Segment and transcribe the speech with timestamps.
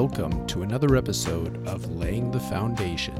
[0.00, 3.14] Welcome to another episode of Laying the Foundation.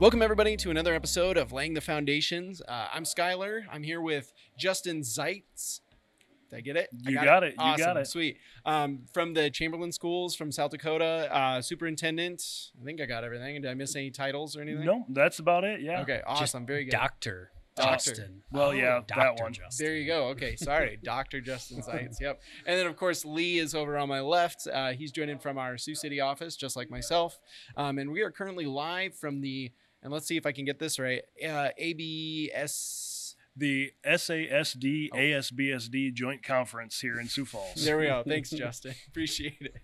[0.00, 2.62] Welcome, everybody, to another episode of Laying the Foundations.
[2.66, 3.64] Uh, I'm Skylar.
[3.70, 5.42] I'm here with Justin Zajic.
[6.48, 6.88] Did I get it?
[7.02, 7.50] You got it.
[7.50, 7.96] You got Awesome.
[7.98, 8.06] it.
[8.06, 8.38] Sweet.
[8.64, 12.70] Um, from the Chamberlain Schools from South Dakota, uh, superintendent.
[12.80, 13.60] I think I got everything.
[13.60, 14.86] Did I miss any titles or anything?
[14.86, 15.82] No, that's about it.
[15.82, 16.00] Yeah.
[16.00, 16.64] Okay, awesome.
[16.64, 16.92] Very good.
[16.92, 18.10] Doctor Doctor.
[18.10, 18.42] Justin.
[18.52, 19.52] Well, Oh, yeah, that one.
[19.52, 19.84] Justin.
[19.86, 20.28] There you go.
[20.28, 21.40] Okay, sorry, Dr.
[21.40, 22.14] Justin Zajic.
[22.20, 22.40] Yep.
[22.66, 24.66] And then, of course, Lee is over on my left.
[24.72, 27.40] Uh, he's joining from our Sioux City office, just like myself.
[27.76, 30.78] Um, and we are currently live from the, and let's see if I can get
[30.78, 33.10] this right, uh, ABS.
[33.56, 35.16] The SASD Oh.
[35.16, 37.84] ASBSD Joint Conference here in Sioux Falls.
[37.84, 38.24] There we go.
[38.26, 38.94] Thanks, Justin.
[39.08, 39.76] Appreciate it.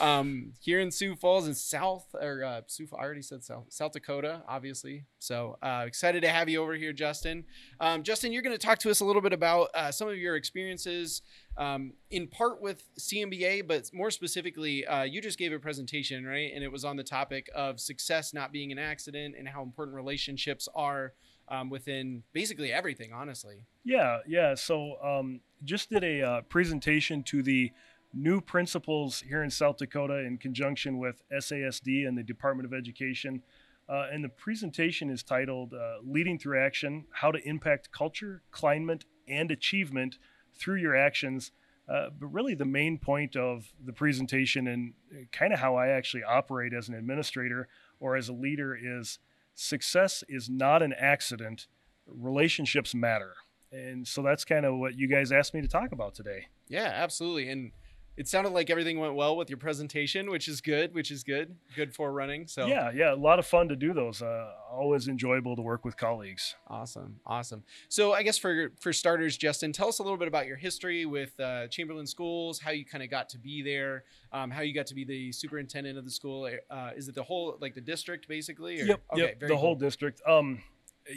[0.00, 3.92] Um, here in Sioux Falls in South, or uh, Sioux, I already said South, South
[3.92, 5.04] Dakota, obviously.
[5.20, 7.44] So uh, excited to have you over here, Justin.
[7.78, 10.18] Um, Justin, you're going to talk to us a little bit about uh, some of
[10.18, 11.22] your experiences,
[11.56, 16.50] um, in part with CMBA, but more specifically, uh, you just gave a presentation, right?
[16.52, 19.94] And it was on the topic of success not being an accident and how important
[19.94, 21.12] relationships are
[21.48, 23.66] um, within basically everything, honestly.
[23.84, 24.54] Yeah, yeah.
[24.54, 27.72] So um, just did a uh, presentation to the
[28.14, 33.42] new principals here in South Dakota in conjunction with SASD and the Department of Education.
[33.88, 39.04] Uh, and the presentation is titled uh, Leading Through Action How to Impact Culture, Climate,
[39.26, 40.18] and Achievement
[40.54, 41.52] Through Your Actions.
[41.88, 44.94] Uh, but really, the main point of the presentation and
[45.32, 47.68] kind of how I actually operate as an administrator
[47.98, 49.18] or as a leader is
[49.54, 51.66] success is not an accident,
[52.06, 53.34] relationships matter.
[53.70, 56.48] And so that's kind of what you guys asked me to talk about today.
[56.68, 57.48] Yeah, absolutely.
[57.48, 57.72] And
[58.16, 61.56] it sounded like everything went well with your presentation, which is good, which is good.
[61.74, 62.46] Good for running.
[62.46, 64.20] So Yeah, yeah, a lot of fun to do those.
[64.20, 66.54] Uh, always enjoyable to work with colleagues.
[66.68, 67.20] awesome.
[67.26, 67.62] Awesome.
[67.88, 71.06] So I guess for for starters, Justin, tell us a little bit about your history
[71.06, 74.74] with uh, Chamberlain Schools, how you kind of got to be there, um, how you
[74.74, 76.48] got to be the superintendent of the school.
[76.70, 78.80] Uh, is it the whole like the district basically?
[78.80, 78.84] Or?
[78.84, 80.20] Yep, Okay, yep, very the whole district.
[80.26, 80.62] Um,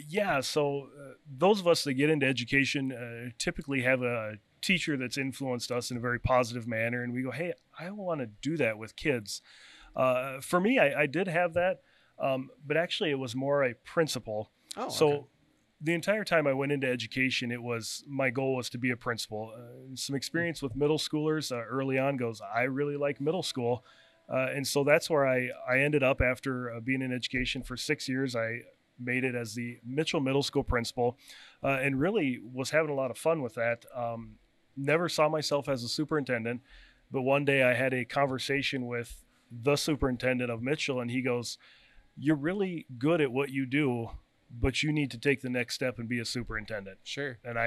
[0.08, 4.96] yeah, so uh, those of us that get into education uh, typically have a teacher
[4.96, 8.26] that's influenced us in a very positive manner, and we go, "Hey, I want to
[8.26, 9.42] do that with kids."
[9.94, 11.80] Uh, for me, I, I did have that,
[12.18, 14.50] um, but actually, it was more a principle.
[14.76, 15.26] Oh, so okay.
[15.80, 18.96] the entire time I went into education, it was my goal was to be a
[18.96, 19.52] principal.
[19.56, 23.84] Uh, some experience with middle schoolers uh, early on goes, I really like middle school.
[24.28, 27.76] Uh, and so that's where I, I ended up after uh, being in education for
[27.76, 28.34] six years.
[28.34, 28.62] I
[28.98, 31.16] made it as the Mitchell Middle School principal
[31.62, 33.84] uh, and really was having a lot of fun with that.
[33.94, 34.36] Um,
[34.76, 36.60] never saw myself as a superintendent,
[37.10, 41.56] but one day I had a conversation with the superintendent of Mitchell, and he goes,
[42.18, 44.10] You're really good at what you do,
[44.50, 46.98] but you need to take the next step and be a superintendent.
[47.04, 47.38] sure.
[47.44, 47.66] And I,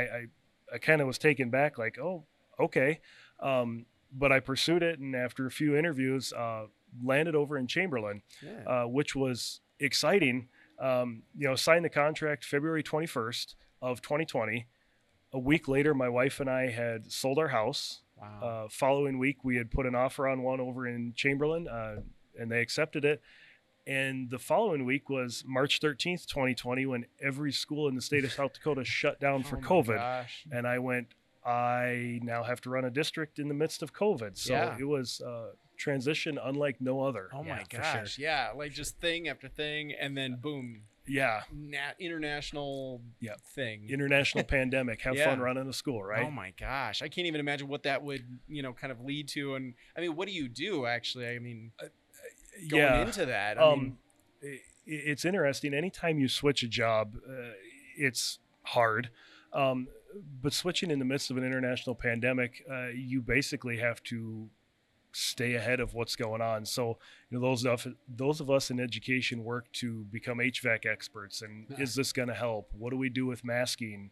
[0.71, 2.25] I, I kind of was taken back, like, oh,
[2.59, 2.99] okay.
[3.39, 6.65] Um, but I pursued it, and after a few interviews, uh,
[7.03, 8.63] landed over in Chamberlain, Yeah.
[8.65, 10.49] uh, which was exciting.
[10.79, 14.65] Um, you know, signed the contract February 21st of 2020.
[15.33, 18.01] A week later, my wife and I had sold our house.
[18.19, 18.39] wow.
[18.65, 21.97] Uh, following week, we had put an offer on one over in Chamberlain, uh,
[22.39, 23.21] and they accepted it.
[23.85, 28.31] And the following week was March 13th, 2020, when every school in the state of
[28.31, 29.97] South Dakota shut down for Oh COVID.
[29.97, 30.45] gosh.
[30.51, 31.07] And I went,
[31.45, 34.37] I now have to run a district in the midst of COVID.
[34.37, 34.77] So Yeah.
[34.79, 37.29] it was uh, transition unlike no other.
[37.33, 37.81] Oh Yeah, my for sure.
[37.81, 38.19] gosh.
[38.19, 38.51] Yeah.
[38.55, 41.41] Like just thing after thing, and then boom, Yeah.
[41.51, 43.35] nat- international Yeah.
[43.55, 43.89] thing.
[43.89, 45.01] International pandemic.
[45.01, 46.25] Have fun running a school, right?
[46.25, 49.27] Oh my gosh, I can't even imagine what that would, you know, kind of lead
[49.29, 49.55] to.
[49.55, 51.27] And I mean, what do you do actually?
[51.29, 51.71] I mean,
[52.67, 53.01] going yeah.
[53.05, 53.97] into that, I um, mean,
[54.43, 55.73] i- it's interesting.
[55.73, 57.51] Anytime you switch a job, uh,
[57.97, 59.09] it's hard.
[59.53, 59.87] Um,
[60.41, 64.49] but switching in the midst of an international pandemic, uh, you basically have to
[65.11, 66.65] stay ahead of what's going on.
[66.65, 66.97] So,
[67.29, 71.41] you know, those of those of us in education work to become HVAC experts.
[71.41, 72.69] And is this going to help?
[72.77, 74.11] What do we do with masking?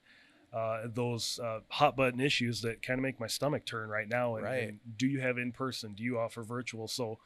[0.54, 4.38] Uh, those uh, hot button issues that kind of make my stomach turn right now.
[4.38, 4.64] And, Right.
[4.70, 5.94] and do you have in person?
[5.94, 6.88] Do you offer virtual?
[6.88, 7.20] So,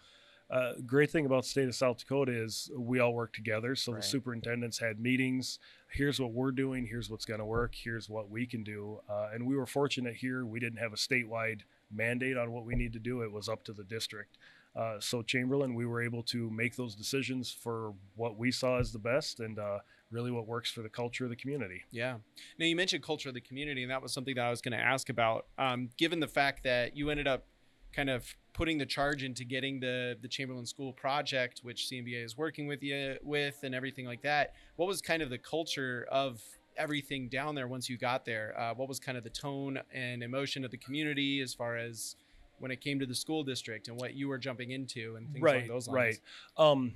[0.49, 3.73] uh, great thing about the state of South Dakota is we all work together.
[3.75, 4.01] So Right.
[4.01, 5.59] the superintendents had meetings.
[5.91, 6.87] Here's what we're doing.
[6.87, 7.73] Here's what's going to work.
[7.75, 8.99] Here's what we can do.
[9.07, 10.43] Uh, and we were fortunate here.
[10.45, 11.61] We didn't have a statewide
[11.93, 13.21] mandate on what we need to do.
[13.21, 14.37] It was up to the district.
[14.75, 18.93] Uh, so Chamberlain, we were able to make those decisions for what we saw as
[18.93, 19.79] the best and uh,
[20.11, 21.83] really what works for the culture of the community.
[21.91, 22.15] yeah.
[22.57, 24.77] Now you mentioned culture of the community, and that was something that I was going
[24.77, 25.47] to ask about.
[25.57, 27.45] Um, given the fact that you ended up
[27.93, 32.37] kind of putting the charge into getting the the Chamberlain School project, which CMBA is
[32.37, 34.53] working with you with, and everything like that.
[34.75, 36.41] What was kind of the culture of
[36.77, 38.53] everything down there once you got there?
[38.57, 42.15] Uh, what was kind of the tone and emotion of the community as far as
[42.59, 45.43] when it came to the school district and what you were jumping into and things
[45.43, 46.21] right, along those lines?
[46.57, 46.69] right.
[46.69, 46.93] Um,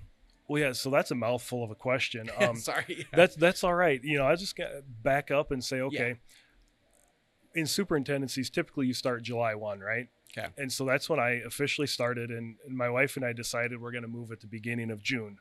[0.47, 0.71] well, yeah.
[0.73, 2.29] So that's a mouthful of a question.
[2.39, 3.07] Um, Sorry.
[3.13, 4.03] that's that's all right.
[4.03, 4.69] You know, I just got
[5.03, 6.15] back up and say, okay.
[7.55, 10.09] In superintendencies, typically you start July one, right?
[10.37, 10.49] Okay.
[10.57, 13.91] And so that's when I officially started, and, and my wife and I decided we're
[13.91, 15.37] going to move at the beginning of June.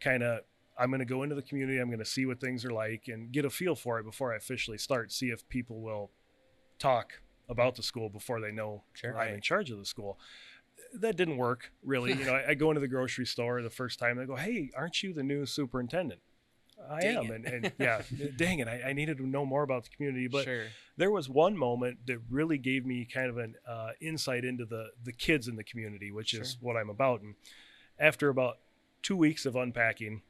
[0.00, 0.40] Kind of,
[0.78, 1.78] I'm going to go into the community.
[1.78, 4.32] I'm going to see what things are like and get a feel for it before
[4.32, 5.12] I officially start.
[5.12, 6.10] See if people will
[6.78, 9.16] talk about the school before they know Sure.
[9.16, 10.18] I'm in charge of the school.
[10.94, 12.12] That didn't work really.
[12.12, 14.16] you know, I, I go into the grocery store the first time.
[14.16, 16.20] They go, "Hey, aren't you the new superintendent?"
[16.90, 18.02] I Dang am, and, and yeah,
[18.36, 20.28] dang it, I, I needed to know more about the community.
[20.28, 20.64] But sure.
[20.96, 24.90] there was one moment that really gave me kind of an uh, insight into the
[25.02, 27.22] the kids in the community, which is what I'm about.
[27.22, 27.34] And
[27.98, 28.58] after about
[29.02, 30.22] two weeks of unpacking,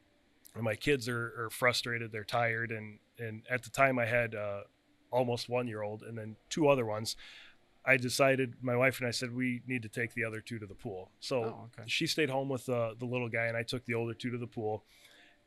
[0.56, 4.34] and my kids are, are frustrated, they're tired, and and at the time I had
[4.34, 4.62] uh,
[5.10, 7.16] almost one year old, and then two other ones.
[7.88, 10.66] I decided, my wife and I said we need to take the other two to
[10.66, 11.12] the pool.
[11.20, 11.84] So Oh, okay.
[11.86, 14.38] she stayed home with uh, the little guy, and I took the older two to
[14.38, 14.84] the pool.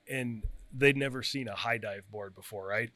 [0.10, 2.92] And they'd never seen a high dive board before, right?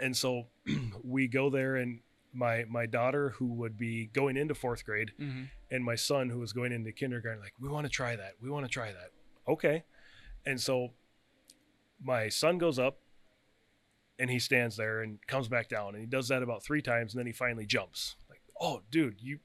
[0.00, 0.46] And so
[1.02, 2.00] we go there, and
[2.32, 6.38] my my daughter, who would be going into fourth grade, hmm and my son, who
[6.38, 8.32] was going into kindergarten, like, we want to try that.
[8.40, 9.10] We want to try that.
[9.46, 9.84] Okay.
[10.46, 10.90] And so
[12.02, 12.98] my son goes up,
[14.18, 17.14] and he stands there and comes back down, and he does that about three times,
[17.14, 18.16] and then he finally jumps.
[18.28, 19.38] Like, oh, dude, you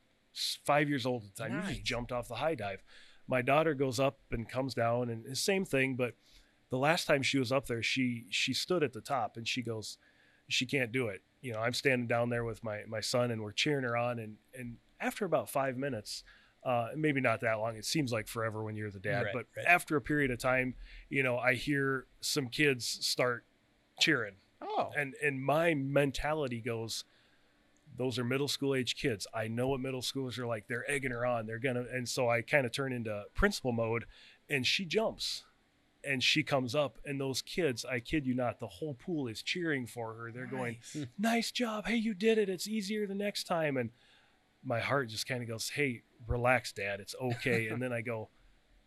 [0.66, 2.84] five years old at the time, you just jumped off the high dive.
[3.28, 6.16] My daughter goes up and comes down, and the same thing, but
[6.69, 9.62] the last time she was up there, she she stood at the top, and she
[9.62, 9.98] goes,
[10.48, 11.22] she can't do it.
[11.42, 14.19] You know, I'm standing down there with my my son, and we're cheering her on,
[14.19, 16.24] and and after about five minutes.
[16.65, 17.75] Uh, maybe not that long.
[17.77, 19.65] It seems like forever when you're the dad, Right, but right.
[19.67, 20.73] after a period of time,
[21.09, 23.45] you know, I hear some kids start
[24.00, 24.91] cheering, Oh.
[24.97, 27.06] and and my mentality goes
[27.97, 31.12] those are middle school age kids i know what middle schoolers are like they're egging
[31.12, 34.03] her on they're gonna and so i kind of turn into principal mode
[34.50, 35.45] and she jumps
[36.03, 39.41] and she comes up and those kids i kid you not the whole pool is
[39.41, 41.07] cheering for her they're going Nice.
[41.17, 43.91] nice job hey you did it it's easier the next time and
[44.65, 48.27] my heart just kind of goes hey relax dad it's okay and then i go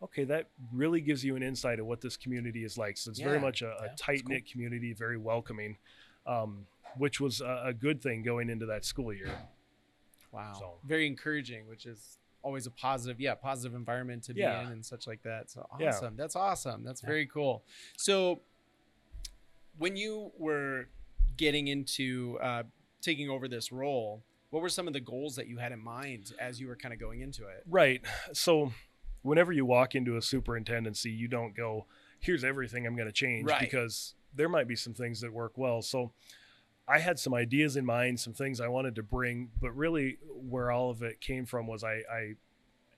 [0.03, 3.19] okay that really gives you an insight of what this community is like so it's
[3.19, 5.77] very much a, yeah, a tight knit community very welcoming
[6.27, 6.65] um,
[6.97, 9.31] which was a, a good thing going into that school year
[10.31, 10.53] Wow.
[10.59, 14.61] So- Very encouraging, which is always a positive, yeah, positive environment to be Yeah.
[14.61, 15.49] in and such like that.
[15.49, 15.87] So Yeah.
[15.89, 16.15] awesome.
[16.15, 16.83] That's awesome.
[16.83, 17.07] That's Yeah.
[17.09, 17.63] very cool.
[17.97, 18.41] So
[19.79, 20.87] when you were
[21.35, 22.63] getting into uh,
[23.01, 24.21] taking over this role,
[24.51, 26.93] what were some of the goals that you had in mind as you were kind
[26.93, 27.63] of going into it?
[27.67, 28.01] right
[28.33, 28.71] so
[29.21, 31.85] whenever you walk into a superintendency you don't go
[32.19, 33.59] here's everything i'm going to change Right.
[33.59, 36.11] because there might be some things that work well so
[36.87, 40.17] i had some ideas in mind some things i wanted to bring but really
[40.47, 42.33] where all of it came from was i, I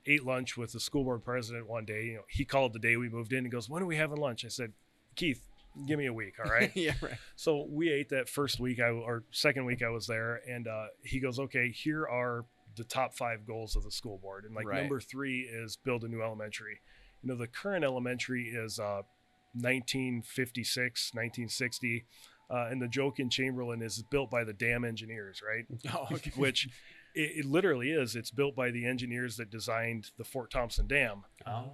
[0.06, 2.98] ate lunch with the school board president one day you know he called the day
[2.98, 4.74] we moved in and goes when are we having lunch i said
[5.15, 5.48] keith
[5.88, 7.15] give me a week all right yeah, right.
[7.35, 10.88] So we ate that first week, I or second week I was there, and uh,
[11.03, 12.45] he goes, "Okay, here are
[12.77, 14.79] the top five goals of the school board, and like Right.
[14.79, 16.79] number three is build a new elementary.
[17.21, 19.01] You know, the current elementary is uh,
[19.53, 22.06] 1956, 1960,
[22.50, 25.65] uh, and the joke in Chamberlain is built by the dam engineers, right?
[25.94, 26.31] Oh, okay.
[26.35, 26.67] Which
[27.15, 28.15] it, it literally is.
[28.15, 31.24] It's built by the engineers that designed the Fort Thompson Dam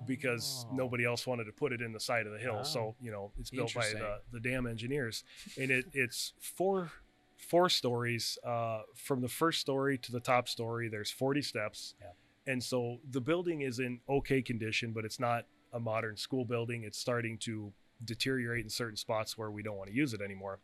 [0.06, 0.76] because Oh.
[0.76, 2.58] nobody else wanted to put it in the side of the hill.
[2.60, 2.64] Oh.
[2.64, 5.24] So you know it's built by the, the dam engineers,
[5.60, 6.92] and it it's four
[7.38, 8.38] four stories.
[8.44, 12.52] Uh, from the first story to the top story, there's 40 steps, Yeah.
[12.52, 16.84] and so the building is in okay condition, but it's not a modern school building.
[16.84, 17.72] It's starting to
[18.04, 20.60] deteriorate in certain spots where we don't want to use it anymore.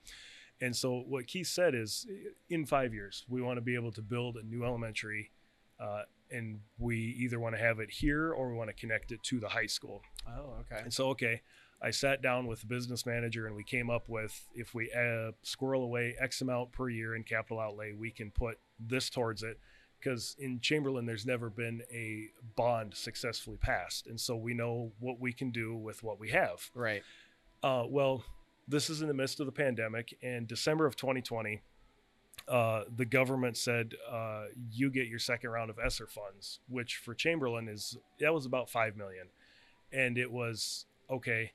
[0.63, 2.08] And so what Keith said is,
[2.50, 5.29] in five years, we want to be able to build a new elementary.
[5.77, 9.22] Uh, and we either want to have it here or we want to connect it
[9.24, 10.01] to the high school.
[10.25, 10.82] Oh, okay.
[10.82, 11.41] And so, okay,
[11.82, 15.34] I sat down with the business manager and we came up with if we uh,
[15.41, 19.60] squirrel away X amount per year in capital outlay, we can put this towards it.
[20.00, 24.08] Because in Chamberlain, there's never been a bond successfully passed.
[24.08, 26.72] And so we know what we can do with what we have.
[26.74, 27.03] Right.
[27.62, 28.24] Uh, well,
[28.67, 30.17] this is in the midst of the pandemic.
[30.22, 31.62] In December of 2020,
[32.48, 37.13] uh, the government said uh, you get your second round of ESSER funds, which for
[37.13, 39.27] Chamberlain is that was about five million,
[39.91, 41.53] and it was okay.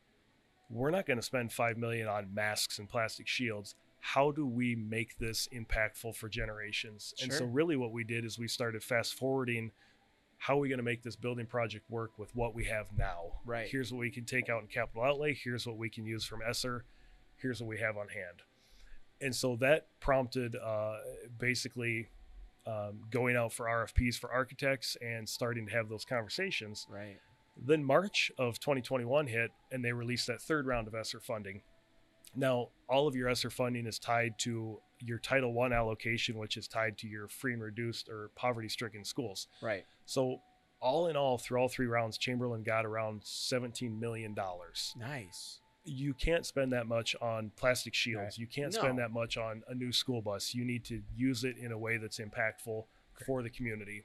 [0.71, 3.75] We're not going to spend five million on masks and plastic shields.
[4.01, 7.15] How do we make this impactful for generations?
[7.23, 9.73] And so, really, what we did is we started fast forwarding.
[10.37, 13.41] How are we going to make this building project work with what we have now?
[13.45, 13.67] Right.
[13.69, 15.35] Here's what we can take out in capital outlay.
[15.35, 16.85] Here's what we can use from ESSER.
[17.41, 18.43] Here's what we have on hand.
[19.21, 20.97] and so that prompted uh,
[21.39, 22.09] basically
[22.67, 26.87] um, going out for RFPs for architects and starting to have those conversations.
[26.91, 27.19] Right.
[27.57, 31.63] Then March of 2021 hit, and they released that third round of ESSER funding.
[32.37, 36.69] Now, all of your ESSER funding is tied to your Title One allocation, which is
[36.69, 39.49] tied to your free and reduced or poverty-stricken schools.
[39.63, 39.85] Right.
[40.05, 40.41] So,
[40.81, 44.95] all in all, through all three rounds, Chamberlain got around 17 million dollars.
[44.97, 45.61] Nice.
[45.89, 48.37] You can't spend that much on plastic shields.
[48.37, 48.39] Right.
[48.39, 50.55] You can't spend that much on a new school bus.
[50.55, 52.85] You need to use it in a way that's impactful
[53.27, 54.05] for the community.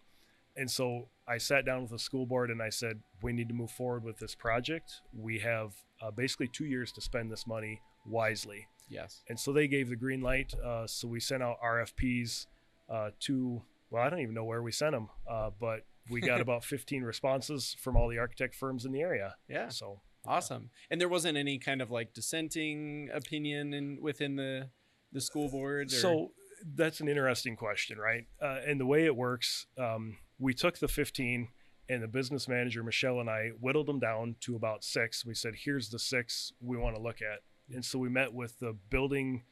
[0.55, 3.55] And so I sat down with the school board and I said, we need to
[3.55, 5.01] move forward with this project.
[5.17, 8.67] We have uh, basically two years to spend this money wisely.
[8.89, 9.23] Yes.
[9.29, 10.53] And so they gave the green light.
[10.53, 12.47] Uh, so we sent out RFPs
[12.89, 16.41] uh, to, well, I don't even know where we sent them, uh, but we got
[16.41, 19.35] about 15 responses from all the architect firms in the area.
[19.47, 19.69] Yeah.
[19.69, 20.69] So Awesome.
[20.89, 24.69] And there wasn't any kind of like dissenting opinion in within the
[25.11, 25.87] the school board.
[25.87, 26.31] Or, So
[26.75, 28.25] that's an interesting question, right?
[28.41, 31.49] Uh, and the way it works, um, we took the 15
[31.89, 35.25] and the business manager, Michelle, and I whittled them down to about six.
[35.25, 37.41] We said, here's the six we want to look at.
[37.73, 39.43] And so we met with the building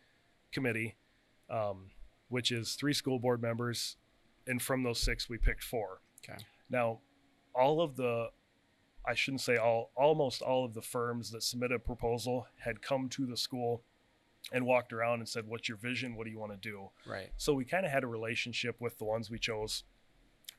[0.51, 0.95] committee,
[1.49, 1.91] um,
[2.29, 3.97] which is three school board members.
[4.47, 6.01] And from those six, we picked four.
[6.23, 6.41] Okay.
[6.69, 6.99] Now,
[7.53, 8.29] all of the,
[9.05, 13.09] I shouldn't say all, almost all of the firms that submitted a proposal had come
[13.09, 13.83] to the school
[14.51, 16.15] and walked around and said, What's your vision?
[16.15, 16.89] What do you want to do?
[17.07, 17.31] right.
[17.37, 19.83] So we kind of had a relationship with the ones we chose.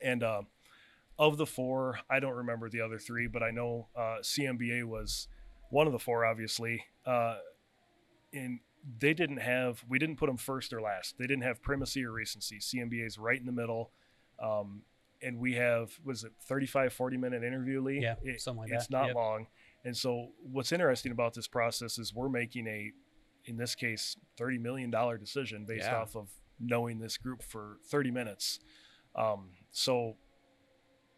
[0.01, 0.41] And uh,
[1.17, 5.27] of the four, I don't remember the other three, but I know uh, CMBA was
[5.69, 6.85] one of the four, obviously.
[7.05, 7.37] Uh,
[8.33, 8.59] and
[8.99, 11.17] they didn't have, we didn't put them first or last.
[11.17, 12.59] They didn't have primacy or recency.
[12.59, 13.91] CMBA is right in the middle.
[14.41, 14.81] Um,
[15.23, 18.01] and we have, was it 35, 40 minute interview, Lee?
[18.01, 18.75] Yeah, It- something like that.
[18.75, 18.91] It's that.
[18.97, 19.15] not Yep.
[19.15, 19.47] long.
[19.85, 22.91] And so what's interesting about this process is we're making a,
[23.45, 24.89] in this case, $30 million
[25.19, 26.01] decision based Yeah.
[26.01, 28.59] off of knowing this group for 30 minutes.
[29.15, 30.17] Um, so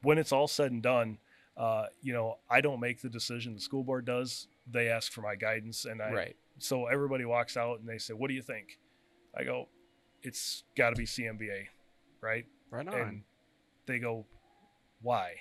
[0.02, 1.20] when it's all said and done,
[1.58, 3.54] uh, you know, I don't make the decision.
[3.54, 4.48] The school board does.
[4.68, 6.12] They ask for my guidance, and I.
[6.12, 6.36] right.
[6.58, 8.80] So everybody walks out and they say, "What do you think?"
[9.36, 9.70] I go,
[10.22, 11.68] "It's got to be CMBA,
[12.22, 12.94] right?" Right on.
[12.96, 13.24] And
[13.88, 14.26] they go,
[15.02, 15.36] "Why?"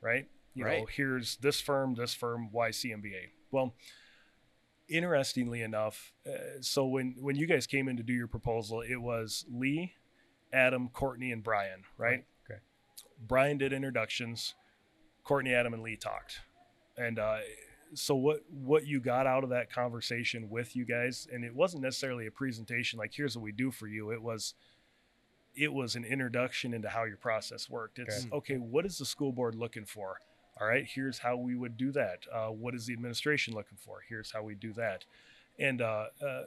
[0.00, 0.28] Right?
[0.54, 0.88] You know, Right.
[0.90, 3.30] here's this firm, this firm, why CMBA?
[3.50, 3.74] Well,
[4.88, 8.96] interestingly enough, uh, so when when you guys came in to do your proposal, it
[8.96, 9.94] was Lee,
[10.52, 12.24] Adam, Courtney, and Brian, right?
[12.48, 12.60] Okay.
[13.26, 14.54] Brian did introductions.
[15.24, 16.40] Courtney, Adam, and Lee talked,
[16.96, 17.38] and uh,
[17.94, 21.82] so what what you got out of that conversation with you guys, and it wasn't
[21.82, 24.12] necessarily a presentation like here's what we do for you.
[24.12, 24.54] It was
[25.56, 27.98] it was an introduction into how your process worked.
[27.98, 28.36] It's Okay.
[28.36, 28.54] okay.
[28.56, 30.18] What is the school board looking for?
[30.60, 32.20] All right, here's how we would do that.
[32.32, 34.00] Uh, what is the administration looking for?
[34.08, 35.04] Here's how we do that.
[35.58, 36.42] And uh, uh,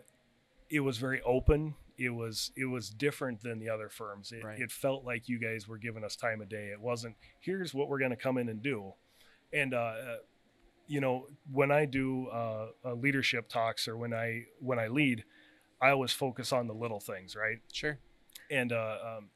[0.69, 1.75] it was very open.
[1.97, 4.31] It was it was different than the other firms.
[4.31, 4.59] It, Right.
[4.59, 6.67] it felt like you guys were giving us time of day.
[6.71, 8.93] It wasn't here's what we're going to come in and do.
[9.51, 10.15] And uh, uh,
[10.87, 15.23] you know when I do uh, uh, leadership talks or when I when I lead,
[15.81, 17.57] I always focus on the little things, right?
[17.73, 17.99] Sure.
[18.49, 19.29] And uh, um,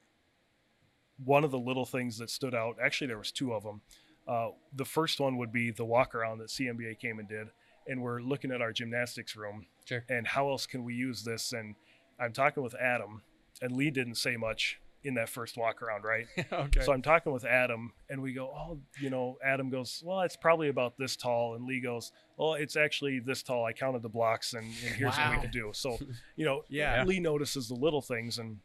[1.24, 3.82] one of the little things that stood out actually there was two of them
[4.28, 7.48] uh, the first one would be the walk around that cmba came and did
[7.88, 10.04] and we're looking at our gymnastics room Sure.
[10.10, 11.76] and how else can we use this and
[12.20, 13.22] i'm talking with adam
[13.62, 16.82] and lee didn't say much in that first walk around right okay.
[16.82, 20.38] so i'm talking with adam and we go oh you know adam goes well it's
[20.38, 24.08] probably about this tall and lee goes well it's actually this tall i counted the
[24.10, 25.98] blocks and, and here's what we could do so
[26.38, 27.04] you know Yeah.
[27.04, 28.58] lee notices the little things and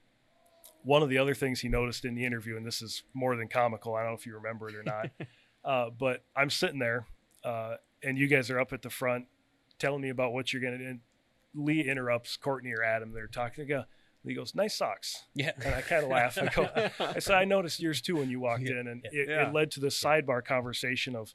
[0.83, 3.49] one of the other things he noticed in the interview and this is more than
[3.49, 5.11] comical i don't know if you remember it or not
[5.65, 7.07] uh, but i'm sitting there
[7.45, 9.27] uh, and you guys are up at the front
[9.79, 11.01] telling me about what you're going to do and
[11.55, 13.85] lee interrupts courtney or adam they're talking they go
[14.25, 15.53] Lee goes, "Nice socks," Yeah.
[15.65, 16.37] and I kind of laugh.
[16.37, 16.69] I go,
[17.15, 19.21] I said, I noticed yours too when you walked Yeah, in, and yeah.
[19.23, 19.49] it, Yeah.
[19.49, 21.35] it led to this sidebar conversation of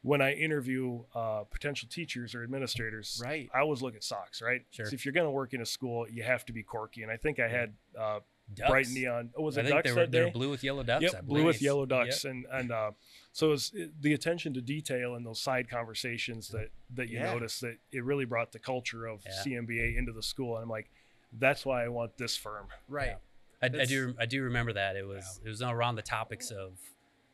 [0.00, 3.20] when I interview uh, potential teachers or administrators.
[3.22, 3.50] Right.
[3.54, 4.62] I always look at socks, right?
[4.70, 4.86] Sure.
[4.86, 7.12] So if you're going to work in a school, you have to be quirky, and
[7.12, 8.20] I think I had uh,
[8.54, 8.70] Ducks.
[8.70, 9.30] bright neon.
[9.36, 10.32] Oh, was I it think ducks they were, that they were day?
[10.32, 11.04] blue with yellow ducks.
[11.04, 11.62] I Yep, blue with believe.
[11.62, 11.88] yellow Yep.
[11.88, 12.90] ducks, and and uh,
[13.32, 17.32] so it was the attention to detail and those side conversations that that you Yeah.
[17.32, 19.42] notice that it really brought the culture of Yeah.
[19.42, 20.90] CMBA into the school, and I'm like,
[21.32, 22.66] that's why I want this firm.
[22.88, 23.16] right.
[23.62, 24.14] I, I do.
[24.18, 26.78] I do remember that it was it was around the topics of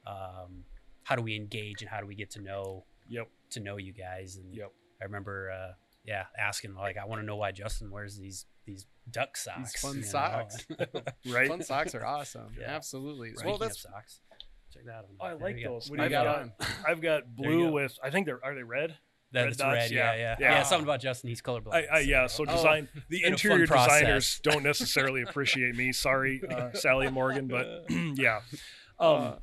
[0.07, 0.65] um,
[1.05, 3.29] how do we engage and how do we get to know Yep.
[3.51, 4.37] to know you guys.
[4.37, 4.71] And Yep.
[5.01, 5.73] I remember, uh,
[6.05, 9.81] yeah, asking like, I want to know why Justin wears these these duck socks.
[9.81, 10.07] fun you know?
[10.07, 10.67] socks.
[11.27, 11.49] Right.
[11.49, 12.55] Fun socks are awesome.
[12.59, 12.67] Yeah.
[12.75, 13.31] Absolutely.
[13.31, 14.21] Speaking Well, that's socks.
[14.73, 15.05] Check that out.
[15.21, 15.75] Oh, I like you go.
[15.75, 15.91] those.
[15.91, 16.53] what do you I've got got, on?
[16.87, 17.73] I've got blue go.
[17.73, 18.97] with I think they're are they red?
[19.33, 19.91] That, Red that's dots, red.
[19.91, 20.19] Yeah, yeah.
[20.19, 20.51] yeah, Yeah.
[20.53, 20.63] yeah.
[20.63, 21.29] Something about Justin.
[21.29, 21.75] He's colorblind.
[21.75, 22.53] I, I, yeah, so Oh.
[22.55, 25.93] design the Been a fun interior designers don't necessarily appreciate me.
[25.93, 28.41] Sorry, uh, Sally and Morgan, but yeah.
[28.99, 29.35] Um, Uh,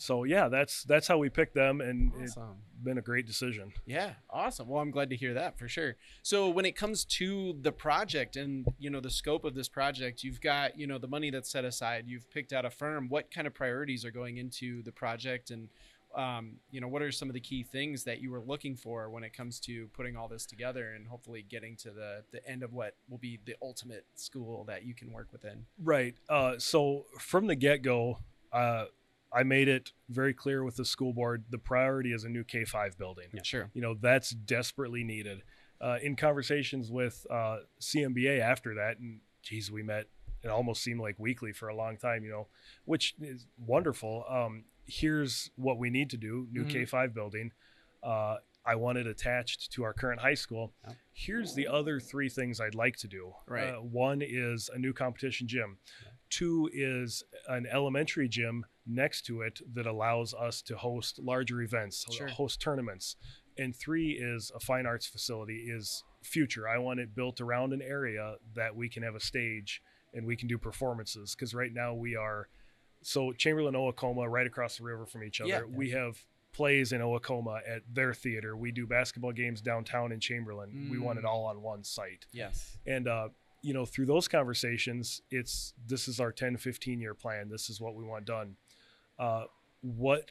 [0.00, 2.56] so yeah, that's that's how we picked them, and it's awesome.
[2.82, 3.72] been a great decision.
[3.84, 4.66] Yeah, awesome.
[4.66, 5.96] Well, I'm glad to hear that for sure.
[6.22, 10.24] So when it comes to the project and you know the scope of this project,
[10.24, 12.04] you've got you know the money that's set aside.
[12.06, 13.10] You've picked out a firm.
[13.10, 15.68] What kind of priorities are going into the project, and
[16.16, 19.10] um, you know what are some of the key things that you were looking for
[19.10, 22.62] when it comes to putting all this together and hopefully getting to the the end
[22.62, 25.66] of what will be the ultimate school that you can work within.
[25.78, 26.14] Right.
[26.26, 28.18] Uh, so from the get go,
[28.50, 28.86] uh,
[29.32, 32.64] I made it very clear with the school board the priority is a new K
[32.64, 33.28] five building.
[33.32, 33.42] Yeah.
[33.44, 33.70] Sure.
[33.74, 35.42] you know that's desperately needed
[35.80, 40.06] uh, in conversations with uh, cmba after that and geez we met
[40.42, 42.46] it almost seemed like weekly for a long time you know
[42.84, 46.86] which is wonderful um, here's what we need to do new Mhm.
[46.86, 47.52] k5 building
[48.02, 50.94] uh, i want it attached to our current high school Yeah.
[51.12, 53.70] here's the other three things i'd like to do Right.
[53.70, 55.78] uh, one is a new competition gym
[56.28, 62.06] Two is an elementary gym next to it that allows us to host larger events,
[62.12, 62.28] Sure.
[62.28, 63.16] host tournaments.
[63.58, 66.68] And three is a fine arts facility is future.
[66.68, 69.82] I want it built around an area that we can have a stage
[70.14, 72.48] and we can do performances because right now we are
[73.02, 75.48] so Chamberlain Oacoma right across the river from each other.
[75.50, 75.62] Yeah.
[75.64, 76.18] We have
[76.52, 78.56] plays in Oacoma at their theater.
[78.56, 80.88] We do basketball games downtown in Chamberlain.
[80.90, 81.28] We want it Mm.
[81.28, 82.76] all on one site Yes.
[82.86, 83.28] and uh,
[83.62, 87.78] you know through those conversations it's this is our 10 15 year plan this is
[87.80, 88.56] what we want done
[89.20, 89.44] uh,
[89.82, 90.30] what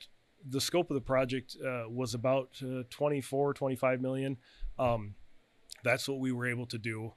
[0.49, 4.37] the scope of the project uh, was about uh, 24 25 million.
[4.77, 5.15] Um,
[5.83, 7.13] that's what we were able to do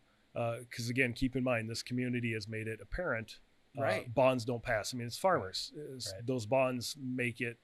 [0.60, 3.38] because again keep in mind this community has made it apparent
[3.78, 4.14] uh, Right.
[4.14, 4.94] bonds don't pass.
[4.94, 5.72] I mean it's farmers.
[5.76, 6.26] It's- Right.
[6.26, 7.58] those bonds make it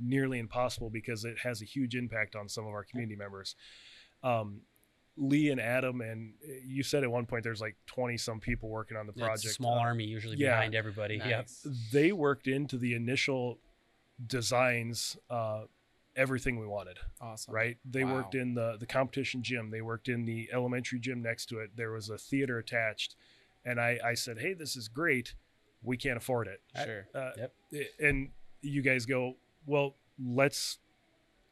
[0.00, 3.56] nearly impossible because it has a huge impact on some of our community members.
[4.22, 4.62] Um,
[5.20, 8.68] Lee and Adam, and uh, you said at one point there's like 20 some people
[8.68, 9.54] working on the Yeah, it's a project.
[9.56, 10.50] small Uh, army usually yeah.
[10.56, 11.16] behind everybody.
[11.24, 11.42] Yeah.
[11.92, 13.58] They worked into the initial
[14.26, 15.62] designs uh,
[16.16, 17.54] everything we wanted, Awesome.
[17.54, 17.78] right?
[17.84, 18.14] They Wow.
[18.14, 21.76] worked in the, the competition gym, they worked in the elementary gym next to it.
[21.76, 23.14] There was a theater attached.
[23.64, 25.34] And I, I said, hey, this is great.
[25.82, 26.60] We can't afford it.
[26.84, 27.06] Sure.
[27.14, 27.52] Uh, Yep.
[28.00, 28.30] And
[28.62, 30.78] you guys go, well, let's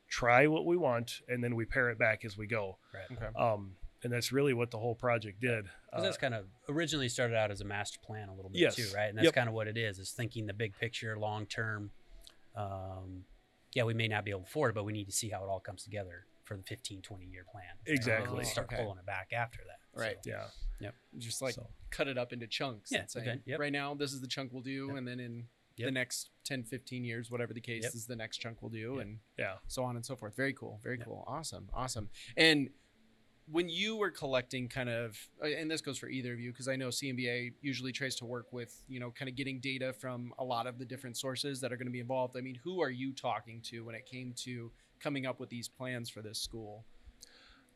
[0.09, 2.79] try what we want, and then we pare it back as we go.
[2.95, 3.16] Right.
[3.16, 3.38] Okay.
[3.38, 5.64] Um, and that's really what the whole project did.
[5.66, 8.61] 'Cause Uh, that's kind of originally started out as a master plan a little bit
[8.61, 8.77] Yes.
[8.77, 9.07] too, right?
[9.09, 9.35] And that's Yep.
[9.35, 11.90] kind of what it is: is thinking the big picture, long term.
[12.55, 13.25] Um,
[13.75, 15.42] yeah, we may not be able to afford it, but we need to see how
[15.45, 17.64] it all comes together for the 15, 20 year plan.
[17.87, 17.95] right?
[17.95, 18.38] Exactly.
[18.38, 18.83] And start Okay.
[18.83, 19.81] pulling it back after that.
[19.92, 20.23] Right.
[20.25, 20.31] So,
[20.81, 20.90] yeah.
[21.19, 22.92] Just like So- cut it up into chunks.
[22.92, 23.59] Yeah, say, okay, yep.
[23.59, 24.87] right now, this is the chunk we'll do.
[24.88, 24.97] Yep.
[24.97, 25.49] And then in
[25.85, 27.95] the next 10, 15 years, whatever the case Yep.
[27.95, 28.95] is, the next chunk we'll do.
[28.95, 29.03] Yep.
[29.03, 29.57] And Yeah.
[29.69, 30.35] so on and so forth.
[30.37, 30.81] Very cool.
[30.83, 31.07] Very Yep.
[31.07, 31.25] cool.
[31.27, 31.69] Awesome.
[31.75, 32.09] Awesome.
[32.37, 32.71] And
[33.49, 36.67] when you were collecting kind of, uh, and this goes for either of you, because
[36.67, 40.33] I know CMBA usually tries to work with, you know, kind of getting data from
[40.39, 42.37] a lot of the different sources that are going to be involved.
[42.37, 45.69] I mean, who are you talking to when it came to coming up with these
[45.69, 46.85] plans for this school?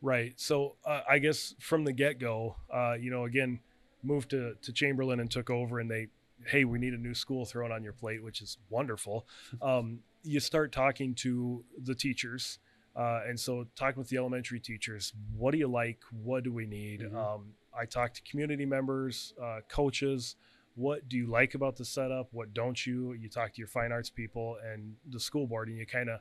[0.02, 0.32] Right.
[0.40, 3.60] So uh, I guess from the get go, uh, you know, again,
[4.02, 6.08] moved to, to Chamberlain and took over, and they,
[6.46, 9.26] hey, we need a new school thrown on your plate, which is wonderful.
[9.62, 12.58] Um, you start talking to the teachers.
[12.94, 16.00] Uh, and so talking with the elementary teachers, what do you like?
[16.22, 17.00] What do we need?
[17.00, 17.14] Mhm.
[17.14, 20.36] Um, I talked to community members, uh, coaches.
[20.74, 22.28] What do you like about the setup?
[22.32, 23.12] What don't you?
[23.12, 26.20] You talk to your fine arts people and the school board, and you kind of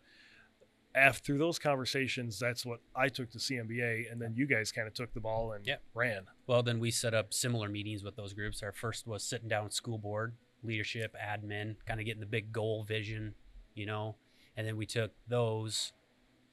[0.96, 4.94] after those conversations, that's what I took to CMBA, and then you guys kind of
[4.94, 5.84] took the ball and Yep.
[5.94, 6.26] ran.
[6.48, 8.64] Well, then we set up similar meetings with those groups.
[8.64, 12.52] Our first was sitting down with school board, leadership, admin, kind of getting the big
[12.52, 13.36] goal vision,
[13.76, 14.16] you know,
[14.58, 15.94] and then we took those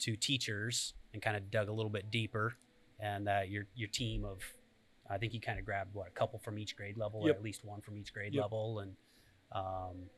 [0.00, 2.56] to teachers and kind of dug a little bit deeper.
[3.00, 4.42] And uh, your your team of,
[5.10, 7.42] I think you kind of grabbed what a couple from each grade level, or at
[7.42, 8.42] least one from each grade Yep.
[8.42, 8.96] level, and
[9.52, 10.08] um,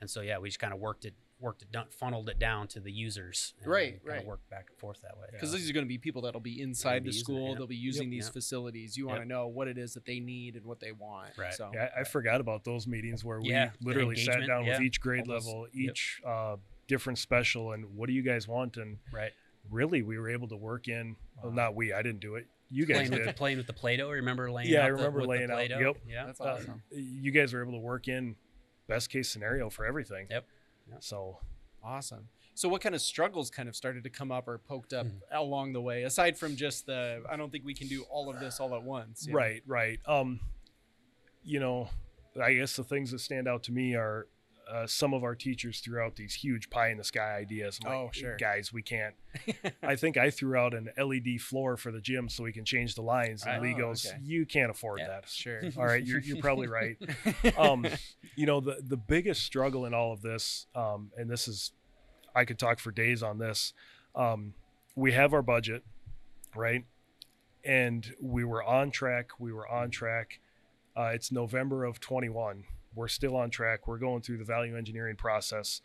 [0.00, 2.66] and so yeah, we just kind of worked it, worked it, down, funneled it down
[2.68, 4.26] to the users, and Right, kinda right.
[4.26, 5.26] worked back and forth that way.
[5.32, 7.48] because these are going to be people that'll be inside be the using it, school.
[7.50, 7.54] yeah.
[7.58, 8.10] They'll be using Yep.
[8.10, 8.32] these Yeah.
[8.32, 8.96] facilities.
[8.96, 9.28] You want to Yep.
[9.28, 11.36] know what it is that they need and what they want.
[11.36, 11.52] Right.
[11.52, 14.66] So Yeah, I, I forgot about those meetings where we Yeah, literally sat engagement, down
[14.66, 15.90] with each grade all those- level, yep.
[15.90, 18.76] each uh, different special, and what do you guys want?
[18.78, 19.32] And right.
[19.70, 21.16] really, we were able to work in.
[21.42, 21.92] Well, not we.
[21.92, 22.46] I didn't do it.
[22.70, 23.36] You guys playing with, the, did.
[23.36, 24.10] playing with the Play-Doh.
[24.10, 24.70] Remember laying?
[24.70, 25.96] Yeah, out I remember the laying out- yep.
[26.08, 26.26] Yeah.
[26.26, 26.82] That's Uh, awesome.
[26.90, 28.36] you guys were able to work in
[28.88, 30.26] best case scenario for everything.
[30.30, 30.46] Yep.
[30.90, 31.02] Yep.
[31.02, 31.38] So
[31.84, 32.28] Awesome.
[32.54, 35.20] So, what kind of struggles kind of started to come up or poked up Mhm.
[35.30, 38.40] along the way, aside from just the I don't think we can do all of
[38.40, 39.24] this all at once.
[39.26, 39.36] you know?
[39.38, 40.00] Right, right.
[40.06, 40.40] Um,
[41.44, 41.88] you know,
[42.42, 44.26] I guess the things that stand out to me are
[44.70, 47.78] uh, some of our teachers threw out these huge pie in the sky ideas.
[47.84, 48.36] I'm like, Oh, sure.
[48.36, 49.14] guys, we can't.
[49.82, 52.94] I think I threw out an LED floor for the gym so we can change
[52.96, 54.18] the lines, and Lee Oh, goes, okay.
[54.22, 55.06] "You can't afford Yeah.
[55.08, 55.62] that." sure.
[55.76, 56.96] All right, you're you're probably right.
[57.58, 57.86] Um,
[58.34, 61.72] you know, the the biggest struggle in all of this, um, and this is,
[62.34, 63.72] I could talk for days on this.
[64.14, 64.54] Um,
[64.94, 65.84] we have our budget,
[66.54, 66.84] right?
[67.64, 69.30] And we were on track.
[69.38, 70.40] We were on track.
[70.96, 72.64] Uh, it's November of 21.
[72.96, 73.86] We're still on track.
[73.86, 75.82] We're going through the value engineering process.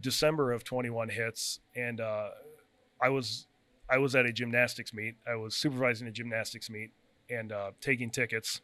[0.00, 2.30] December of 21 hits, and uh,
[3.00, 3.46] I was
[3.88, 5.16] I was at a gymnastics meet.
[5.28, 6.90] I was supervising a gymnastics meet
[7.28, 8.60] and uh, taking tickets,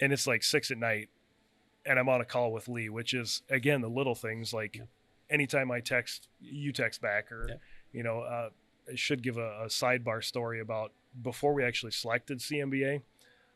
[0.00, 1.08] and it's like six at night,
[1.86, 4.82] and I'm on a call with Lee, which is again the little things like Yeah.
[5.30, 7.54] anytime I text, you text back, or Yeah.
[7.92, 8.50] you know, uh,
[8.90, 13.02] I should give a, a sidebar story about before we actually selected CMBA,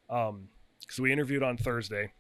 [0.09, 2.13] because we interviewed on Thursday.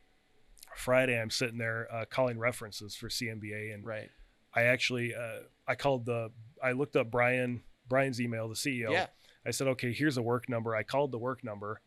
[0.76, 4.11] Friday, I'm sitting there uh, calling references for CMBA, and right.
[4.54, 6.30] I actually uh, I called the
[6.62, 8.90] I looked up Brian Brian's email, the CEO.
[8.92, 9.06] Yeah.
[9.44, 10.74] I said, okay, here's a work number.
[10.76, 11.80] I called the work number,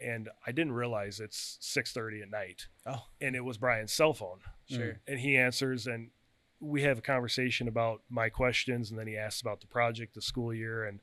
[0.00, 4.40] and I didn't realize it's 6:30 at night, Oh, and it was Brian's cell phone.
[4.68, 5.00] sure.
[5.06, 6.10] And he answers, and
[6.58, 10.22] we have a conversation about my questions, and then he asks about the project, the
[10.22, 11.00] school year, and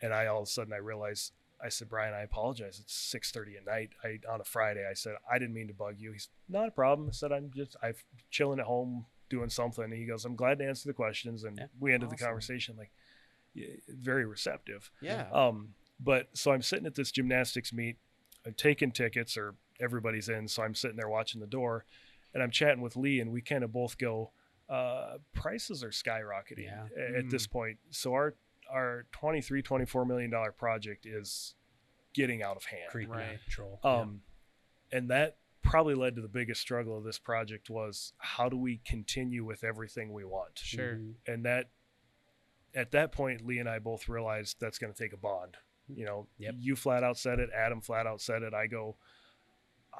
[0.00, 2.78] and I all of a sudden I realized I said, Brian, I apologize.
[2.80, 3.90] It's 6:30 at night.
[4.04, 4.86] I on a Friday.
[4.88, 6.12] I said I didn't mean to bug you.
[6.12, 7.08] He's not a problem.
[7.08, 7.94] I said I'm just I'm
[8.30, 9.84] chilling at home doing something.
[9.84, 11.66] And he goes, I'm glad to answer the questions, and Yeah.
[11.80, 12.90] we ended the conversation like
[13.88, 14.90] very receptive.
[15.00, 15.28] Yeah.
[15.32, 17.96] Um, but so I'm sitting at this gymnastics meet,
[18.46, 20.46] I'm taking tickets or everybody's in.
[20.48, 21.84] So I'm sitting there watching the door
[22.34, 24.30] and I'm chatting with Lee and we kind of both go,
[24.68, 26.86] uh, prices are skyrocketing Yeah.
[27.18, 27.78] at this point.
[27.90, 28.34] So our,
[28.70, 31.54] our 23, 24 million dollar project is
[32.14, 32.90] getting out of hand.
[32.90, 33.34] creeping out Right.
[33.34, 33.80] of control.
[33.84, 34.22] Um,
[34.92, 38.78] and that probably led to the biggest struggle of this project was how do we
[38.84, 40.58] continue with everything we want?
[40.58, 40.94] Sure.
[40.94, 41.14] Mhm.
[41.26, 41.70] and that
[42.74, 45.56] at that point lee and i both realized that's going to take a bond
[45.88, 46.54] you know Yep.
[46.58, 48.96] you flat out said it adam flat out said it i go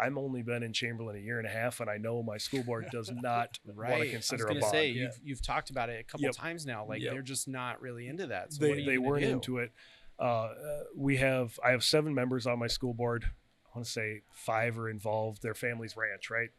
[0.01, 2.62] i'm only been in chamberlain a year and a half and i know my school
[2.64, 4.05] board does not want Right.
[4.05, 5.03] to consider I was a bond say Yeah.
[5.03, 6.35] you've you've talked about it a couple Yep.
[6.35, 6.85] times now.
[6.87, 7.12] Like Yep.
[7.12, 8.53] they're just not really into that.
[8.53, 9.31] So they, they weren't do?
[9.31, 9.72] into it
[10.20, 10.51] uh, uh,
[10.96, 14.77] we have i have seven members on my school board i want to say five
[14.79, 16.51] are involved their family's ranch right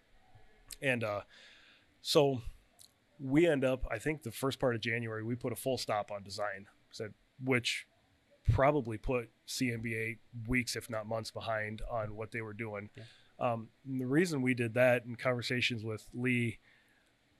[0.81, 1.21] and uh,
[2.01, 2.41] so
[3.19, 6.09] we end up i think the first part of january we put a full stop
[6.11, 7.13] on design said
[7.43, 7.85] which
[8.51, 13.03] probably put cmba weeks if not months behind on what they were doing Yeah.
[13.39, 16.59] um, and the reason we did that in conversations with lee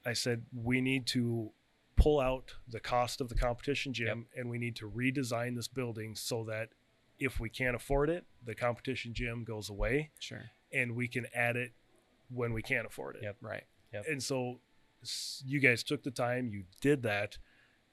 [0.06, 1.52] i said we need to
[1.95, 6.15] pull out the cost of the competition gym and we need to redesign this building
[6.15, 6.69] so that
[7.19, 10.50] if we can't afford it the competition gym goes away Sure.
[10.72, 11.74] and we can add it
[12.34, 13.36] when we can't afford it Yep.
[13.41, 13.63] Right.
[13.93, 14.06] Yep.
[14.10, 14.60] and so
[15.45, 17.38] you guys took the time you did that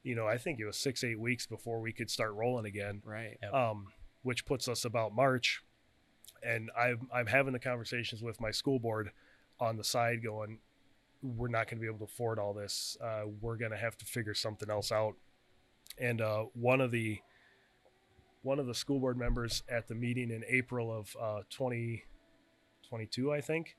[0.07, 3.03] you know i think it was six eight weeks before we could start rolling again.
[3.05, 3.37] Right.
[3.43, 3.53] Yep.
[3.53, 3.89] um,
[4.23, 5.63] which puts us about march.
[6.43, 9.11] And I'm, I'm having the conversations with my school board
[9.61, 10.59] on the side going
[11.23, 12.97] we're not going to be able to afford all this.
[13.03, 15.15] Uh, we're going to have to figure something else out.
[15.99, 17.19] And uh, one of the
[18.43, 23.41] one of the school board members at the meeting in april of uh, 2022 i
[23.41, 23.77] think.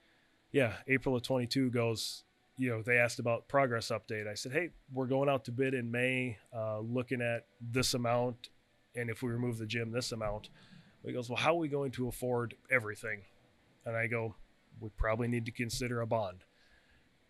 [0.52, 2.24] Yeah april of 22 goes
[2.58, 4.28] you know they asked about progress update.
[4.28, 8.50] I said hey we're going out to bid in may uh, looking at this amount
[8.96, 10.50] and if we remove the gym this amount.
[11.06, 13.22] He goes well how are we going to afford everything?
[13.86, 14.36] And i go
[14.80, 16.44] we probably need to consider a bond.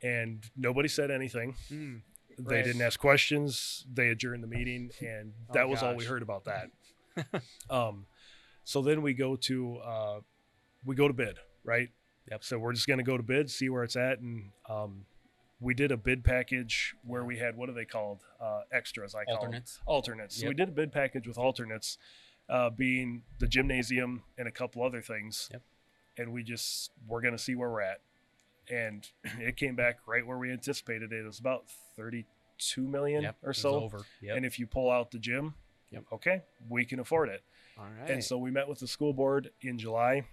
[0.02, 1.56] And nobody said anything.
[1.72, 2.02] Mm.
[2.40, 2.64] they Right.
[2.66, 3.86] didn't ask questions.
[3.94, 6.70] They adjourned the meeting and Oh, that was all we heard about that.
[7.70, 8.06] Um
[8.64, 10.20] so then we go to uh
[10.86, 11.90] we go to bid right?
[12.32, 12.44] Yep.
[12.44, 15.06] so we're just going to go to bid see where it's at and um
[15.60, 19.24] we did a bid package where we had what are they called uh extras i
[19.26, 19.80] call 'em Alternates.
[19.86, 20.36] alternates.
[20.42, 21.98] So we did a bid package with alternates,
[22.50, 25.50] uh, being the gymnasium and a couple other things.
[25.52, 25.62] Yep.
[26.20, 28.02] And we just we're gonna see where we're at,
[28.70, 29.08] and
[29.40, 31.20] it came back right where we anticipated it.
[31.22, 31.66] It was about
[31.96, 33.38] thirty-two million Yep.
[33.44, 33.82] or so.
[33.82, 34.02] over.
[34.22, 34.38] Yep.
[34.38, 35.56] And if you pull out the gym,
[35.92, 36.04] Yep.
[36.14, 37.44] okay, we can afford it.
[37.78, 38.10] All right.
[38.10, 40.24] And so we met with the school board in July.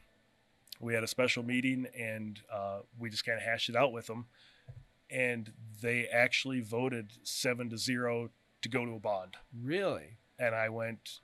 [0.81, 4.07] We had a special meeting and uh, we just kind of hashed it out with
[4.07, 4.27] them.
[5.11, 8.31] And they actually voted seven to zero
[8.63, 9.37] to go to a bond.
[9.63, 10.17] really.
[10.39, 11.21] And I went,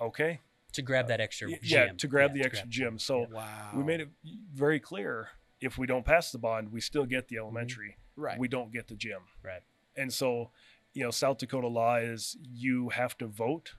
[0.00, 0.40] okay.
[0.72, 1.86] to grab that extra Y- gym.
[1.88, 2.98] Yeah, to grab the to extra grab- gym.
[2.98, 3.70] So Wow.
[3.74, 4.08] we made it
[4.52, 5.28] very clear
[5.60, 7.44] if we don't pass the bond, we still get the Mm-hmm.
[7.44, 7.96] elementary.
[8.16, 8.38] right.
[8.38, 9.20] We don't get the gym.
[9.42, 9.62] Right.
[9.96, 10.50] And so,
[10.92, 13.74] you know, South Dakota law is you have to vote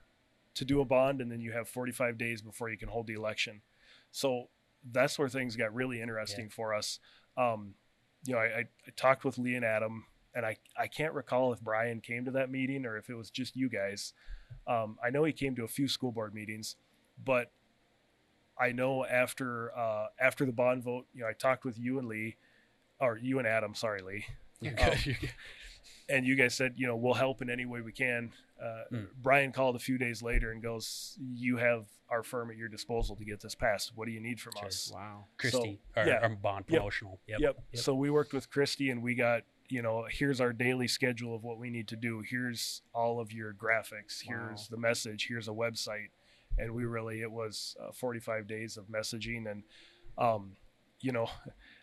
[0.54, 3.14] to do a bond and then you have 45 days before you can hold the
[3.14, 3.60] election.
[4.12, 4.48] So
[4.90, 6.98] that's where things got really interesting for us.
[7.36, 7.74] Um,
[8.24, 10.04] you know, I, I, I talked with Lee and Adam,
[10.34, 13.30] and I, I can't recall if Brian came to that meeting or if it was
[13.30, 14.12] just you guys.
[14.66, 16.76] Um, I know he came to a few school board meetings,
[17.24, 17.50] but
[18.58, 22.08] I know after uh, after the bond vote, you know, I talked with you and
[22.08, 22.36] Lee,
[23.00, 24.24] or you and Adam, sorry, Lee,
[24.60, 24.74] You're
[26.10, 28.32] and you guys said, you know, we'll help in any way we can.
[28.60, 29.06] Uh, Mm.
[29.22, 33.16] Brian called a few days later and goes, "You have our firm at your disposal
[33.16, 33.92] to get this passed.
[33.96, 35.26] What do you need from us?" Wow.
[35.38, 36.18] Christy, So, our, yeah.
[36.22, 37.20] our bond promotional.
[37.26, 37.40] Yep.
[37.40, 37.56] Yep.
[37.74, 41.42] So we worked with Christy and we got, you know, here's our daily schedule of
[41.42, 42.20] what we need to do.
[42.28, 44.20] Here's all of your graphics.
[44.22, 45.26] Here's the message.
[45.28, 46.08] Here's a website.
[46.58, 49.50] And we really, it was uh, 45 days of messaging.
[49.50, 49.62] And,
[50.18, 50.56] um,
[51.00, 51.30] you know,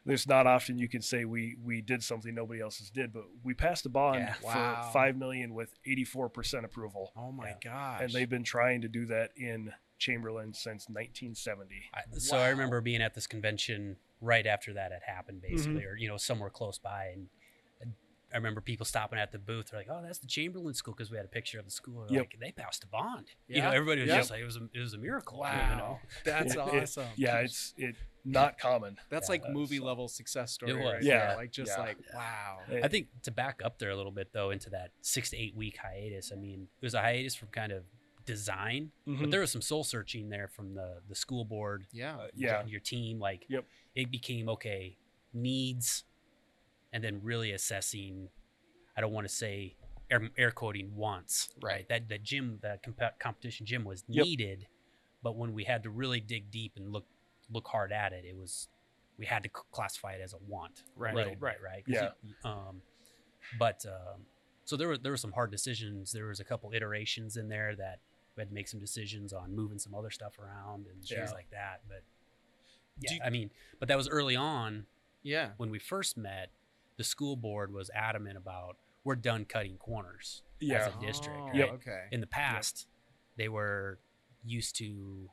[0.07, 3.23] there's not often you can say we we did something nobody else has did, but
[3.43, 4.33] we passed a bond Yeah.
[4.33, 4.89] for Wow.
[4.93, 7.55] five million with 84% approval, Oh my Yeah.
[7.63, 8.01] gosh.
[8.01, 11.89] and they've been trying to do that in Chamberlain since 1970.
[11.93, 15.87] I, so I remember being at this convention right after that had happened, basically, Mm-hmm.
[15.89, 17.27] or you know, somewhere close by, and
[18.33, 19.71] I remember people stopping at the booth.
[19.71, 22.05] They're like, "Oh, that's the Chamberlain School," because we had a picture of the school.
[22.09, 22.19] Yep.
[22.19, 23.27] Like they passed a bond.
[23.47, 24.17] You know, everybody was Yep.
[24.19, 25.69] just like, "It was a, it was a miracle." wow.
[25.71, 25.99] You know?
[26.25, 27.07] That's It- it- awesome.
[27.15, 28.97] Yeah, it's it not common.
[29.09, 30.73] That's Yeah, like uh, movie level success story.
[30.73, 31.35] Right yeah.
[31.37, 31.83] Like just Yeah.
[31.83, 32.57] like wow.
[32.83, 35.55] I think to back up there a little bit though into that six to eight
[35.55, 36.31] week hiatus.
[36.33, 37.83] I mean, it was a hiatus from kind of
[38.25, 39.31] design, but Mhm.
[39.31, 42.17] there was some soul searching there from the the school board Yeah.
[42.17, 42.65] Uh, yeah.
[42.65, 43.65] your team like Yep.
[43.95, 44.97] it became okay
[45.33, 46.03] needs
[46.93, 48.29] and then really assessing
[48.95, 49.75] i don't want to say
[50.09, 51.87] air, air quoting wants Right.
[51.89, 54.25] that the gym the comp- competition gym was Yep.
[54.25, 54.67] needed
[55.23, 57.05] but when we had to really dig deep and look
[57.51, 58.69] look hard at it it was
[59.17, 61.93] we had to c- classify it as a want Right, right right, bit, right 'Cause
[61.95, 62.09] Yeah.
[62.23, 62.81] you- um
[63.59, 64.25] but um
[64.65, 67.75] so there were there were some hard decisions there was a couple iterations in there
[67.75, 67.99] that
[68.35, 71.31] we had to make some decisions on moving some other stuff around and things Yeah.
[71.31, 72.03] like that but
[72.99, 74.87] yeah, you- I mean, but that was early on
[75.21, 75.53] Yeah.
[75.57, 76.49] when we first met.
[76.97, 80.87] The school board was adamant about we're done cutting corners Yeah.
[80.87, 81.37] as a district.
[81.39, 81.55] Oh, Right?
[81.55, 81.69] Yep.
[81.75, 82.05] Okay.
[82.11, 82.87] In the past,
[83.37, 83.99] they were
[84.43, 85.29] used to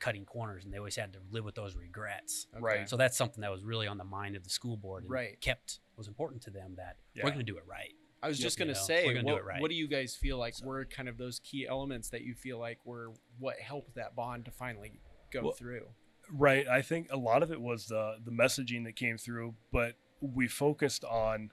[0.00, 2.46] cutting corners, and they always had to live with those regrets.
[2.54, 2.62] Okay.
[2.62, 2.88] Right.
[2.88, 5.40] So that's something that was really on the mind of the school board, and Right.
[5.40, 7.24] kept was important to them that Yeah.
[7.24, 7.94] we're going to do it right.
[8.22, 8.44] I was Yep.
[8.46, 9.60] just gonna say, we're gonna do what, it right.
[9.60, 12.58] what do you guys feel like were kind of those key elements that you feel
[12.58, 14.98] like were what helped that bond to finally
[15.30, 15.86] go Well, through?
[16.30, 16.66] Right.
[16.66, 19.96] I think a lot of it was the the messaging that came through, but
[20.34, 21.50] we focused on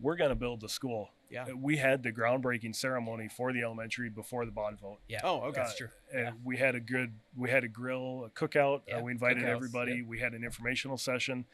[0.00, 1.10] we're going to build the school.
[1.30, 1.46] Yeah.
[1.52, 4.98] We had the groundbreaking ceremony for the elementary before the bond vote.
[5.08, 5.20] Yeah.
[5.22, 5.60] Oh, okay.
[5.62, 5.88] Uh, true.
[6.12, 6.32] And Yeah.
[6.44, 8.82] we had a good we had a grill, a cookout.
[8.88, 9.94] Yeah, uh, we invited cookouts, everybody.
[9.96, 10.02] yeah.
[10.06, 11.44] We had an informational session.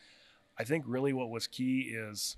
[0.59, 2.37] I think really what was key is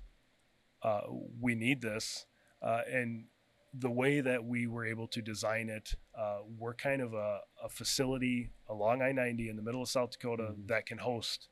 [0.83, 1.01] uh,
[1.39, 2.25] we need this,
[2.61, 3.25] uh, and
[3.73, 7.69] the way that we were able to design it, uh, we're kind of a, a
[7.69, 10.67] facility along I ninety in the middle of South Dakota Mhm.
[10.67, 11.47] that can host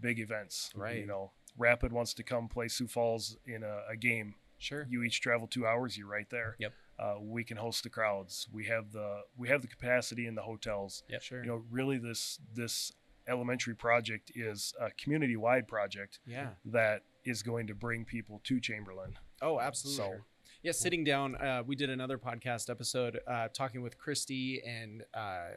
[0.00, 0.70] big events.
[0.74, 0.98] Right.
[0.98, 4.86] You know, Rapid wants to come play Sioux Falls in a, a game Sure.
[4.88, 6.72] you each travel two hours you're right there Yep.
[6.98, 10.42] uh, we can host the crowds we have the we have the capacity in the
[10.42, 11.22] hotels Yep.
[11.22, 11.40] Sure.
[11.42, 12.90] you know really this this
[13.28, 16.50] elementary project is a community wide project yeah.
[16.64, 20.02] that is going to bring people to chamberlain Oh, absolutely.
[20.16, 20.20] So-
[20.62, 25.48] yeah, sitting down, uh, we did another podcast episode uh, talking with Christy and uh,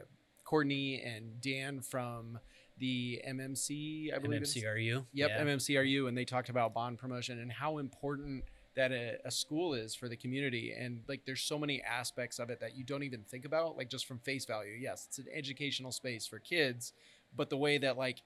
[0.44, 2.38] Courtney and Dan from
[2.80, 4.42] the MMC, I believe.
[4.42, 5.06] MMCRU.
[5.12, 5.44] Yep, Yeah.
[5.44, 9.94] MMCRU, and they talked about bond promotion and how important that a, a school is
[9.94, 10.72] for the community.
[10.72, 13.88] And like, there's so many aspects of it that you don't even think about, like
[13.88, 14.72] just from face value.
[14.80, 16.92] Yes, it's an educational space for kids,
[17.36, 18.22] but the way that like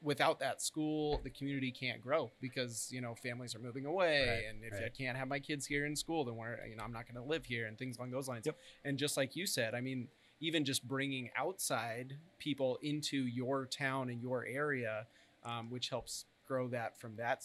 [0.00, 4.44] without that school, the community can't grow because you know families are moving away, Right,
[4.50, 6.92] and if I can't have my kids here in school, then where you know I'm
[6.92, 8.46] not going to live here, and things along those lines.
[8.46, 8.56] Yep.
[8.84, 10.08] And just like you said, I mean,
[10.42, 15.06] even just bringing outside people into your town and your area,
[15.44, 17.44] um, which helps grow that from that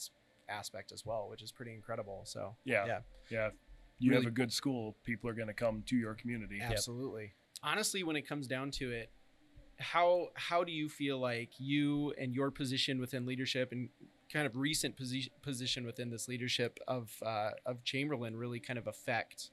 [0.49, 2.23] aspect as well, which is pretty incredible.
[2.25, 2.99] So yeah Yeah.
[3.29, 3.49] yeah
[3.99, 7.33] you Really- have a good school people are going to come to your community absolutely.
[7.63, 9.09] Honestly, when it comes down to it,
[9.79, 13.89] how how do you feel like you and your position within leadership and
[14.33, 18.87] kind of recent position position within this leadership of uh, of Chamberlain really kind of
[18.87, 19.51] affect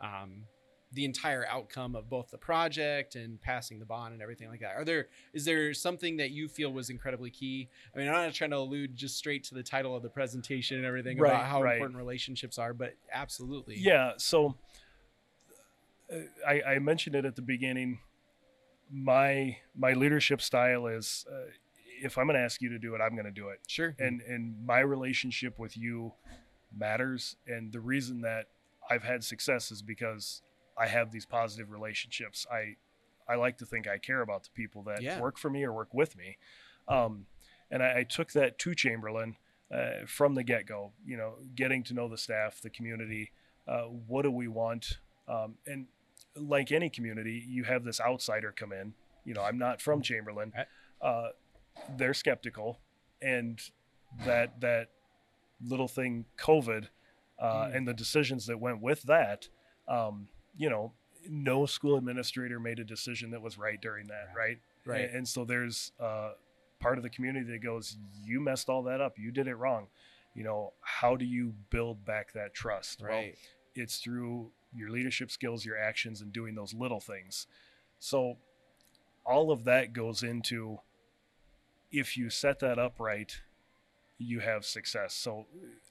[0.00, 0.44] um,
[0.92, 4.76] the entire outcome of both the project and passing the bond and everything like that?
[4.76, 7.68] Are there is there something that you feel was incredibly key?
[7.94, 10.76] I mean, I'm not trying to allude just straight to the title of the presentation
[10.78, 11.74] and everything Right, about how right.
[11.74, 14.12] important relationships are, but absolutely, Yeah.
[14.18, 14.56] So
[16.12, 17.98] uh, I, I mentioned it at the beginning.
[18.90, 21.50] My my leadership style is uh,
[22.02, 23.60] if I'm going to ask you to do it, I'm going to do it.
[23.66, 26.12] sure, And and my relationship with you
[26.76, 27.36] matters.
[27.48, 28.46] And the reason that
[28.88, 30.42] I've had success is because
[30.78, 32.46] I have these positive relationships.
[32.50, 32.76] I
[33.28, 35.18] I like to think I care about the people that Yeah.
[35.20, 36.36] work for me or work with me.
[36.86, 37.26] Um,
[37.72, 39.36] and I, I took that to Chamberlain.
[39.68, 43.32] uh, from the get-go you know getting to know the staff the community
[43.66, 45.88] uh, what do we want um, and
[46.36, 50.52] like any community you have this outsider come in you know i'm not from chamberlain
[51.02, 51.30] uh,
[51.96, 52.78] they're skeptical
[53.20, 53.60] and
[54.24, 54.90] that that
[55.60, 56.86] little thing covid
[57.40, 57.76] uh, Mm.
[57.76, 59.48] and the decisions that went with that
[59.88, 60.92] um, you know
[61.28, 64.58] no school administrator made a decision that was right during that right.
[64.84, 65.02] Right.
[65.06, 66.32] and, and so there's uh,
[66.78, 69.18] part of the community that goes you messed all that up.
[69.18, 69.88] You did it wrong.
[70.34, 73.00] You know how do you build back that trust?
[73.02, 73.36] Well, Right.
[73.74, 77.46] it's through your leadership skills your actions and doing those little things.
[77.98, 78.36] So
[79.24, 80.78] all of that goes into
[81.90, 83.40] if you set that up right
[84.18, 85.12] you have success.
[85.14, 85.46] So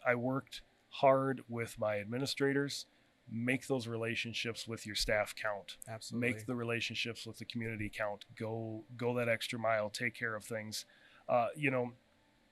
[0.08, 2.86] i worked hard with my administrators
[3.32, 5.78] make those relationships with your staff count.
[5.90, 6.30] Absolutely.
[6.30, 8.26] make the relationships with the community count.
[8.38, 9.90] Go go that extra mile.
[9.90, 10.86] Take care of things.
[11.28, 11.92] Uh, you know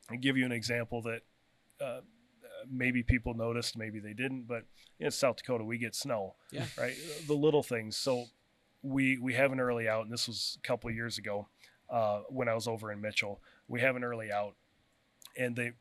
[0.09, 1.21] i give you an example that
[1.79, 2.01] uh,
[2.69, 4.63] maybe people noticed maybe they didn't but
[4.99, 6.65] in south dakota we get snow Yeah.
[6.77, 6.95] right?
[7.27, 7.95] The little things.
[7.95, 8.25] So
[8.81, 11.47] we we have an early out and this was a couple of years ago
[11.89, 13.39] uh, when i was over in mitchell.
[13.67, 14.55] We have an early out
[15.37, 15.71] and they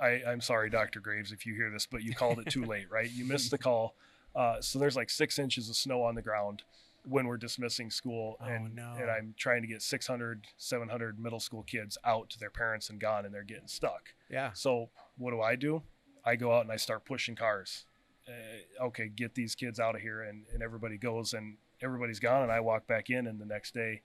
[0.00, 2.86] I, i'm sorry dr graves if you hear this but you called it too late
[2.90, 3.10] right?
[3.10, 3.96] You missed the call
[4.38, 6.62] uh, so there's like six inches of snow on the ground
[7.08, 8.94] when we're dismissing school Oh, and, no.
[9.00, 13.00] and i'm trying to get 600 700 middle school kids out to their parents and
[13.00, 14.50] gone and they're getting stuck Yeah.
[14.52, 15.82] so what do i do
[16.24, 17.86] i go out and i start pushing cars
[18.28, 22.42] uh, okay get these kids out of here and, and everybody goes and everybody's gone
[22.42, 24.02] and i walk back in and the next day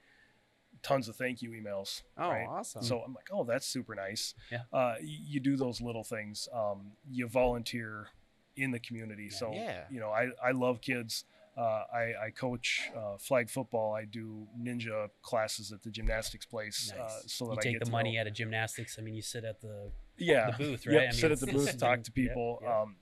[0.81, 2.47] tons of thank you emails Oh, right?
[2.47, 2.83] awesome.
[2.83, 4.61] so i'm like oh that's super nice Yeah.
[4.71, 8.07] uh, you do those little things um, you volunteer
[8.55, 9.83] in the community so Yeah.
[9.89, 13.93] you know i, I love kids uh, I, I coach uh, flag football.
[13.93, 17.85] I do ninja classes at the gymnastics place, uh, so that you I take get
[17.85, 18.95] the money know- out of gymnastics.
[18.97, 21.03] I mean, you sit at the yeah, the booth, Yep, right?
[21.03, 22.81] I mean, sit at the booth, talk to Yeah, people, yeah.
[22.81, 22.95] Um,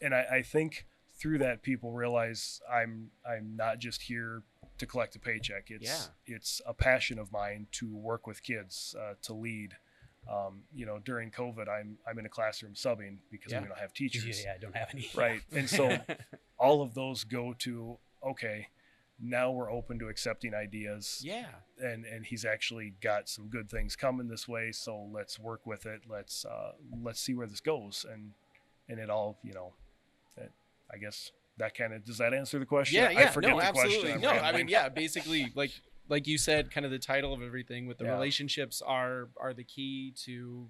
[0.00, 0.86] and I, I think
[1.18, 4.44] through that people realize I'm I'm not just here
[4.78, 5.64] to collect a paycheck.
[5.68, 9.74] It's it's a passion of mine to work with kids, uh, to lead.
[10.30, 13.62] Um, you know, during COVID, I'm I'm in a classroom subbing because Yeah.
[13.62, 15.08] we don't have teachers, yeah, I don't have any.
[15.16, 15.40] right?
[15.52, 15.98] And so
[16.58, 18.68] all of those go to okay.
[19.20, 21.46] Now we're open to accepting ideas yeah.
[21.80, 25.86] and and he's actually got some good things coming this way so let's work with
[25.86, 26.70] it let's uh
[27.02, 28.30] let's see where this goes and
[28.88, 29.72] and it all you know
[30.36, 30.52] it,
[30.94, 33.56] i guess that kind of does that answer the question Yeah, I yeah, forget no,
[33.58, 33.98] the absolutely.
[34.12, 34.14] question.
[34.28, 35.72] I'm No, I mean, yeah, basically, like
[36.08, 38.12] like you said, kind of the title of everything with the Yeah.
[38.12, 40.68] relationships are are the key to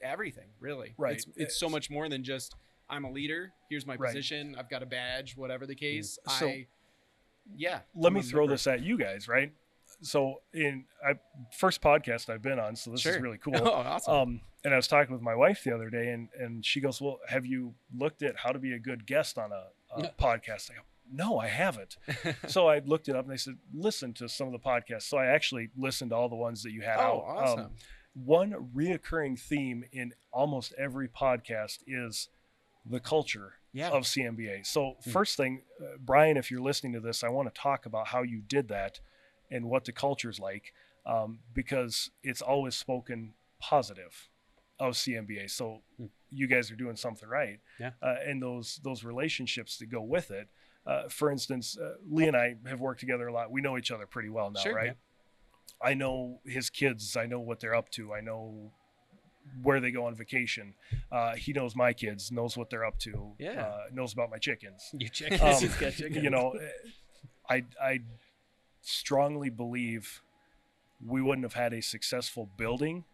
[0.00, 0.94] everything, really.
[0.98, 1.14] Right.
[1.16, 2.54] It's, it's so much more than just
[2.90, 3.52] I'm a leader.
[3.70, 4.08] Here's my Right.
[4.08, 4.56] position.
[4.58, 5.36] I've got a badge.
[5.36, 6.18] Whatever the case.
[6.38, 6.66] So- I,
[7.56, 7.80] yeah.
[7.94, 9.52] let me I'm a throw this at you guys right
[10.00, 11.18] so in I,
[11.56, 14.14] first podcast i've been on so this is really cool Oh, awesome.
[14.14, 17.00] um and i was talking with my wife the other day and and she goes
[17.02, 20.10] well have you looked at how to be a good guest on a, a No.
[20.18, 20.80] podcast i go
[21.14, 21.96] no i haven't
[22.48, 25.02] so I looked it up and they said, listen to some of the podcasts.
[25.04, 27.24] So I actually listened to all the ones that you had oh, out.
[27.36, 27.60] awesome.
[27.60, 27.70] Um,
[28.14, 32.28] one reoccurring theme in almost every podcast is
[32.84, 33.90] the culture yeah.
[33.90, 34.66] of CMBA.
[34.66, 35.10] So Hmm.
[35.10, 38.22] first thing, uh, Brian, if you're listening to this, I want to talk about how
[38.22, 39.00] you did that
[39.50, 40.72] and what the culture's like,
[41.06, 44.28] um, because it's always spoken positive
[44.78, 45.50] of CMBA.
[45.50, 46.06] So Hmm.
[46.30, 47.92] you guys are doing something right, Yeah.
[48.02, 50.48] uh, and those those relationships that go with it.
[50.86, 53.50] Uh, for instance, uh, Lee and I have worked together a lot.
[53.50, 54.86] We know each other pretty well now, Sure, right?
[54.88, 54.92] yeah.
[55.88, 57.16] I know his kids.
[57.16, 58.12] I know what they're up to.
[58.12, 58.70] I know
[59.62, 60.74] where they go on vacation.
[61.12, 63.32] Uh, he knows my kids, knows what they're up to.
[63.38, 63.62] Yeah.
[63.62, 64.90] Uh, knows about my chickens.
[64.92, 65.40] You check.
[65.42, 66.22] Um, He's got chickens.
[66.22, 66.54] you know,
[67.48, 68.00] I I
[68.82, 70.22] strongly believe
[71.04, 73.04] we wouldn't have had a successful building.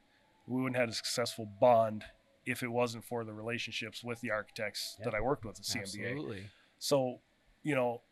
[0.47, 2.05] We wouldn't have had a successful bond
[2.47, 5.07] if it wasn't for the relationships with the architects Yeah.
[5.07, 5.83] that I worked with at CMBA.
[6.11, 6.43] Absolutely.
[6.79, 7.21] So,
[7.63, 8.03] you know,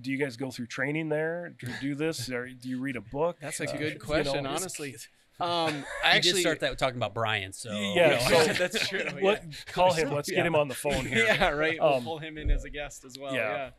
[0.00, 3.00] do you guys go through training there to do this, or do you read a
[3.00, 3.36] book?
[3.40, 4.94] That's a Uh, good you question, know, honestly.
[5.40, 7.52] Um, I I actually did start that talking about Brian.
[7.52, 9.04] So Yeah, Yeah, so- that's true.
[9.22, 10.10] Let, call him.
[10.10, 10.38] Let's Yeah.
[10.38, 11.26] get him on the phone here.
[11.26, 11.78] Yeah, right.
[11.80, 13.32] We'll Um, pull him in as a guest as well.
[13.32, 13.70] yeah.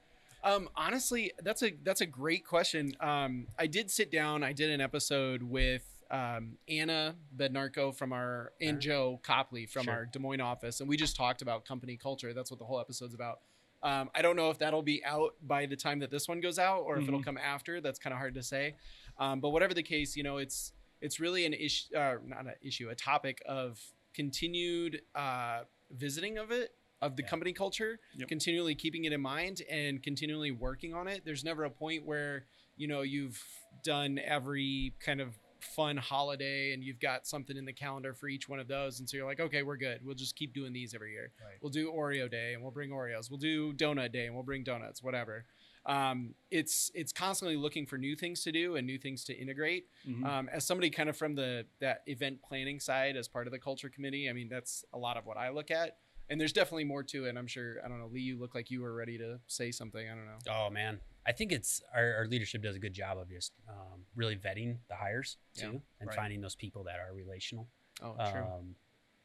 [0.42, 0.50] Yeah.
[0.50, 2.94] Um, honestly, that's a that's a great question.
[3.02, 4.42] Um, I did sit down.
[4.42, 9.94] I did an episode with um, Anna Bednarko from our and Joe Copley from Sure.
[9.94, 12.34] our Des Moines office, and we just talked about company culture.
[12.34, 13.42] That's what the whole episode's about.
[13.82, 16.60] Um, I don't know if that'll be out by the time that this one goes
[16.60, 17.26] out, or if it'll Mhm.
[17.26, 17.80] come after.
[17.82, 18.76] That's kind of hard to say.
[19.18, 22.56] Um, but whatever the case, you know, it's it's really an issue, uh, not an
[22.62, 23.80] issue, a topic of
[24.14, 27.30] continued uh, visiting of it of the Yeah.
[27.30, 28.28] company culture Yep.
[28.28, 32.46] continually keeping it in mind and continually working on it there's never a point where
[32.76, 33.42] you know you've
[33.84, 38.48] done every kind of fun holiday and you've got something in the calendar for each
[38.50, 39.00] one of those.
[39.00, 40.00] And so you're like, okay, we're good.
[40.04, 41.32] We'll just keep doing these every year.
[41.44, 41.56] Right.
[41.62, 43.30] We'll do Oreo day and we'll bring Oreos.
[43.30, 45.46] We'll do donut day and we'll bring donuts, whatever.
[45.86, 49.88] Um, it's it's constantly looking for new things to do and new things to integrate.
[50.08, 50.26] Mhm.
[50.26, 53.60] Um, as somebody kind of from the that event planning side, as part of the
[53.60, 55.98] culture committee, I mean that's a lot of what I look at.
[56.30, 57.36] And there's definitely more to it.
[57.36, 57.78] I'm sure.
[57.84, 58.20] I don't know, Lee.
[58.22, 60.08] You look like you were ready to say something.
[60.08, 60.38] I don't know.
[60.48, 61.00] Oh man,
[61.30, 64.78] I think it's our, our leadership does a good job of just um, really vetting
[64.90, 66.16] the hires Yeah, too, and right.
[66.16, 67.68] finding those people that are relational.
[68.02, 68.42] Oh, true.
[68.44, 68.76] Um,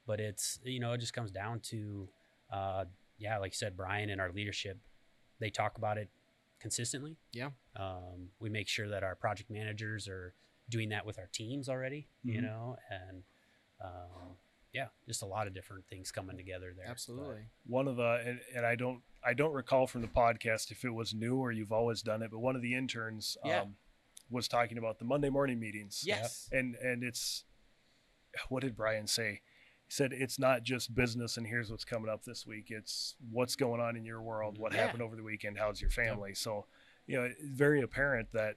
[0.06, 2.08] but it's you know it just comes down to,
[2.52, 2.84] uh,
[3.18, 4.78] yeah, like you said, Brian and our leadership,
[5.40, 6.10] they talk about it
[6.60, 7.16] consistently.
[7.32, 7.50] Yeah.
[7.76, 10.34] Um, we make sure that our project managers are
[10.68, 12.06] doing that with our teams already.
[12.22, 12.42] You Mhm.
[12.42, 13.22] know, and
[13.82, 14.36] um,
[14.74, 16.84] yeah, just a lot of different things coming together there.
[16.86, 17.44] But- Absolutely.
[17.66, 20.90] one of the and, and I don't I don't recall from the podcast if it
[20.92, 23.62] was new or you've always done it, but one of the interns Yeah.
[23.62, 23.76] um,
[24.28, 26.02] was talking about the Monday morning meetings.
[26.04, 26.48] Yes.
[26.52, 27.44] And and it's
[28.48, 29.40] what did Brian say?
[29.86, 32.66] He said it's not just business and here's what's coming up this week.
[32.70, 34.80] It's what's going on in your world, what Yeah.
[34.84, 36.34] happened over the weekend, how's your family.
[36.34, 36.66] So,
[37.06, 38.56] you know, it's very apparent that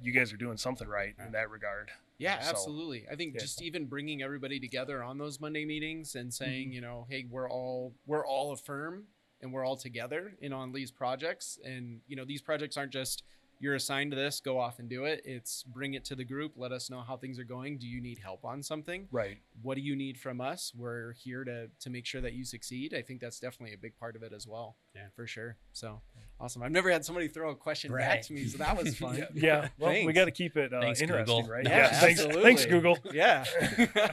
[0.00, 1.26] you guys are doing something right Yeah.
[1.26, 1.90] in that regard.
[2.20, 3.06] Yeah, So, absolutely.
[3.10, 3.40] I think yeah.
[3.40, 6.72] just even bringing everybody together on those Monday meetings and saying, Mm-hmm.
[6.74, 9.04] you know, hey, we're all we're all a firm
[9.40, 11.58] and we're all together in on these projects.
[11.64, 13.24] And you know, these projects aren't just
[13.60, 15.22] you're assigned to this, go off and do it.
[15.24, 17.78] It's bring it to the group, let us know how things are going.
[17.78, 19.06] Do you need help on something?
[19.12, 19.38] Right.
[19.62, 20.72] What do you need from us?
[20.76, 22.94] We're here to to make sure that you succeed.
[22.94, 24.76] I think that's definitely a big part of it as well.
[24.96, 25.02] Yeah.
[25.14, 25.56] for sure.
[25.72, 26.00] So
[26.40, 26.62] awesome.
[26.64, 29.16] I've never had somebody throw a question back to me, so that was fun.
[29.18, 29.26] Yeah.
[29.34, 29.68] yeah.
[29.78, 31.48] Well, we got to keep it uh, Thanks, interesting, Google.
[31.52, 31.64] right?
[31.64, 32.42] Yeah, Thanks, absolutely.
[32.42, 32.98] thanks, Google.
[33.12, 33.44] Yeah.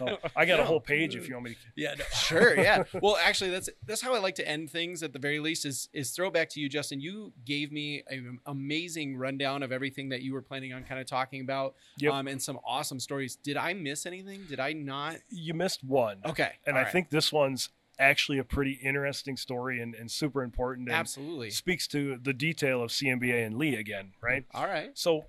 [0.01, 0.63] Oh, I got No.
[0.63, 1.57] a whole page if you want me to.
[1.75, 1.95] Yeah.
[1.97, 2.05] no.
[2.13, 5.39] sure yeah well actually that's that's how i like to end things at the very
[5.39, 9.71] least is is throw back to you justin you gave me an amazing rundown of
[9.71, 12.13] everything that you were planning on kind of talking about Yep.
[12.13, 16.17] um and some awesome stories did i miss anything did i not You missed one.
[16.25, 16.91] okay And all I right.
[16.91, 17.69] think this one's
[17.99, 22.83] actually a pretty interesting story and, and super important and absolutely speaks to the detail
[22.83, 24.45] of CMBA and Lee again, right?
[24.53, 25.25] all right So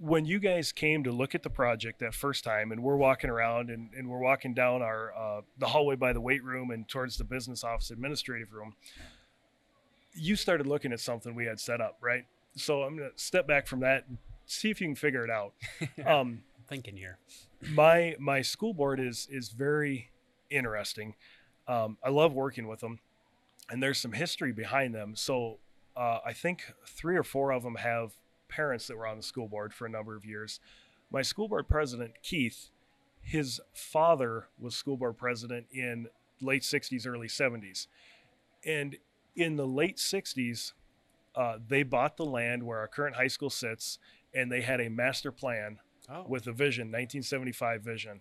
[0.00, 3.30] when you guys came to look at the project that first time and we're walking
[3.30, 6.88] around and, and we're walking down our uh, the hallway by the weight room and
[6.88, 8.74] towards the business office administrative room,
[10.14, 12.24] you started looking at something we had set up, right?
[12.58, 15.54] So I'm gonna step back from that and see if you can figure it out.
[16.06, 17.18] Um, thinking here.
[17.72, 20.10] my my school board is is very
[20.50, 21.14] interesting.
[21.66, 23.00] Um, I love working with them,
[23.70, 25.14] and there's some history behind them.
[25.16, 25.58] So
[25.96, 28.12] uh, I think three or four of them have
[28.48, 30.60] parents that were on the school board for a number of years.
[31.10, 32.70] My school board president Keith,
[33.20, 36.08] his father was school board president in
[36.40, 37.86] late '60s, early '70s,
[38.64, 38.96] and
[39.36, 40.72] in the late '60s,
[41.38, 43.98] uh, they bought the land where our current high school sits,
[44.34, 45.78] and they had a master plan
[46.10, 48.20] oh with a vision, 1975 vision.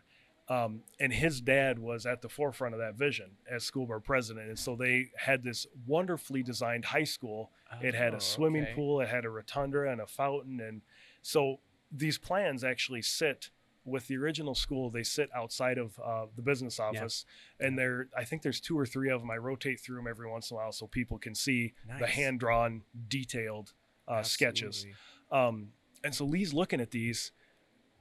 [0.49, 4.47] Um, and his dad was at the forefront of that vision as school board president.
[4.47, 7.51] And so they had this wonderfully designed high school.
[7.81, 8.73] It had Oh, a swimming okay.
[8.73, 10.61] pool, it had a rotunda and a fountain.
[10.61, 10.83] And
[11.21, 11.59] so
[11.91, 13.49] these plans actually sit
[13.87, 14.89] with the original school.
[14.89, 17.25] They sit outside of uh, the business office,
[17.59, 19.31] and there, I think there's two or three of them.
[19.31, 22.39] I rotate through them every once in a while so people can see the hand
[22.39, 23.73] drawn, detailed
[24.07, 24.85] uh, sketches.
[25.31, 25.69] Um,
[26.03, 27.31] and so Lee's looking at these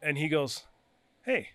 [0.02, 0.64] and he goes,
[1.24, 1.48] Hey,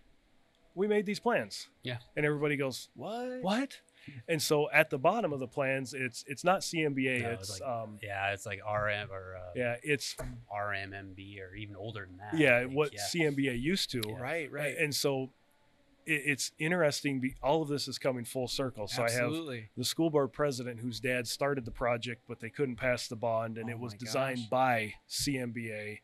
[0.76, 1.68] we made these plans.
[1.84, 1.98] Yeah.
[2.16, 3.80] And everybody goes, what What?
[4.28, 7.22] And so at the bottom of the plans, it's it's not CMBA.
[7.22, 10.16] No, it's it's like- um Yeah, it's like RM or uh, yeah, it's
[10.54, 12.38] RMMB or even older than that.
[12.38, 13.02] Yeah, think, what yeah.
[13.14, 14.02] CMBA used to.
[14.20, 15.32] right right And so
[16.06, 17.20] it, it's interesting.
[17.20, 18.88] Be, all of this is coming full circle.
[18.88, 19.32] So I have
[19.78, 23.58] the school board president whose dad started the project, but they couldn't pass the bond,
[23.58, 24.50] and Oh it was designed gosh.
[24.50, 26.00] by CMBA.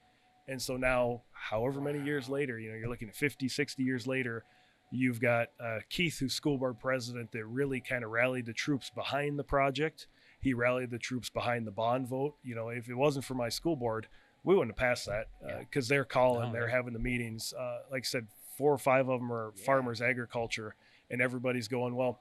[0.47, 4.07] And so now, however many years later, you know, you're looking at 50, 60 years
[4.07, 4.45] later,
[4.91, 8.89] you've got uh, Keith, who's school board president, that really kind of rallied the troops
[8.89, 10.07] behind the project.
[10.39, 12.35] He rallied the troops behind the bond vote.
[12.43, 14.07] You know, if it wasn't for my school board,
[14.43, 15.27] we wouldn't have passed that
[15.59, 17.53] because they're calling, No, they're having the meetings.
[17.57, 18.27] Uh, like I said,
[18.57, 19.63] four or five of them are Yeah.
[19.65, 20.75] farmers agriculture,
[21.11, 22.19] and everybody's going, well,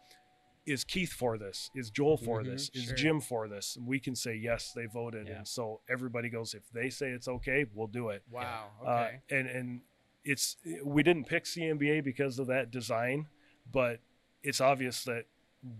[0.67, 1.71] is Keith for this?
[1.77, 2.71] Is Joel for Mhm, this?
[2.75, 2.95] Is sure.
[2.97, 3.77] Jim for this?
[3.77, 5.37] And we can say yes, they voted, Yeah.
[5.37, 8.25] and so everybody goes, if they say it's okay, we'll do it.
[8.31, 9.81] wow Uh, okay and and
[10.27, 13.27] it's we didn't pick CMBA because of that design,
[13.72, 14.01] but
[14.43, 15.24] it's obvious that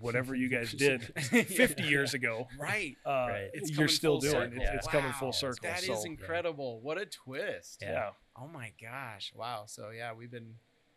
[0.01, 3.51] whatever you guys did 50 years ago, right uh, Right.
[3.53, 4.33] It's you're still doing.
[4.33, 4.59] circle.
[4.63, 5.69] It's, it's coming full circle.
[5.69, 6.81] That so is incredible.
[6.81, 7.81] What a twist.
[7.83, 7.93] Yeah.
[7.93, 9.33] yeah, Oh my gosh.
[9.37, 9.65] Wow.
[9.67, 10.55] So yeah, we've been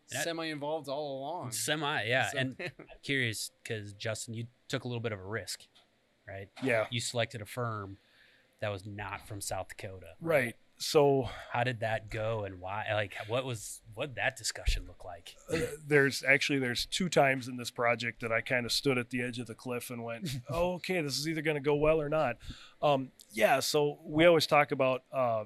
[0.07, 1.51] semi involved all along.
[1.51, 2.29] Semi, yeah.
[2.31, 2.55] So- And
[3.03, 5.61] curious because Justin, you took a little bit of a risk,
[6.27, 6.47] right?
[6.63, 7.97] yeah, You selected a firm
[8.61, 10.13] that was not from South Dakota.
[10.21, 10.55] right.
[10.81, 12.85] So How did that go and why?
[12.93, 15.35] Like, what was what that discussion look like?
[15.53, 19.09] uh, there's actually there's two times in this project that I kind of stood at
[19.09, 21.75] the edge of the cliff and went, oh, okay, this is either going to go
[21.75, 22.37] well or not.
[22.81, 25.43] Um, yeah, so we always talk about uh,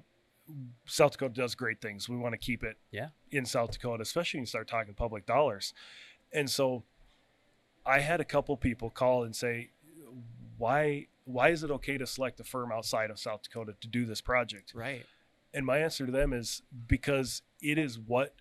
[0.86, 2.08] South Dakota does great things.
[2.08, 3.08] We want to keep it Yeah.
[3.32, 5.74] in South Dakota, especially when you start talking public dollars.
[6.32, 6.84] And so
[7.86, 9.70] I had a couple people call and say,
[10.58, 14.06] why why is it okay to select a firm outside of South Dakota to do
[14.06, 14.74] this project?
[14.76, 15.06] Right.
[15.54, 18.36] And my answer to them is because it is what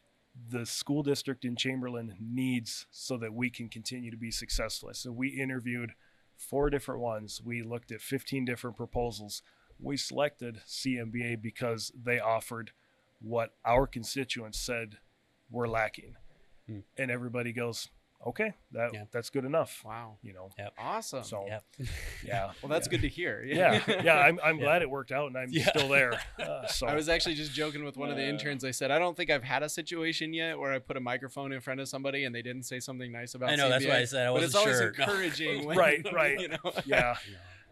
[0.48, 4.90] the school district in Chamberlain needs so that we can continue to be successful.
[4.94, 5.92] So we interviewed
[6.36, 7.42] four different ones.
[7.44, 9.42] We looked at 15 different proposals.
[9.78, 12.72] We selected CMBA because they offered
[13.20, 14.96] what our constituents said
[15.50, 16.16] were lacking.
[16.66, 16.80] Hmm.
[16.96, 17.88] And everybody goes,
[18.26, 19.04] okay, that, Yeah.
[19.10, 19.82] that's good enough.
[19.84, 20.16] Wow.
[20.22, 20.48] You know,
[20.78, 21.24] Awesome.
[21.24, 21.64] so Yep.
[22.24, 22.50] yeah.
[22.62, 22.90] well, that's yeah.
[22.90, 23.42] good to hear.
[23.44, 23.80] Yeah.
[24.02, 24.16] Yeah.
[24.18, 24.64] I'm, I'm Yeah.
[24.64, 25.68] glad it worked out and I'm Yeah.
[25.68, 26.12] still there.
[26.38, 28.64] Uh, so I was actually just joking with one of the interns.
[28.64, 31.52] I said, I don't think I've had a situation yet where I put a microphone
[31.52, 33.98] in front of somebody and they didn't say something nice about I know that's why
[33.98, 34.92] I said I wasn't it's always sure.
[34.98, 35.04] No.
[35.04, 35.66] encouraging.
[35.66, 36.38] when- Right, right.
[36.40, 37.14] You know, yeah.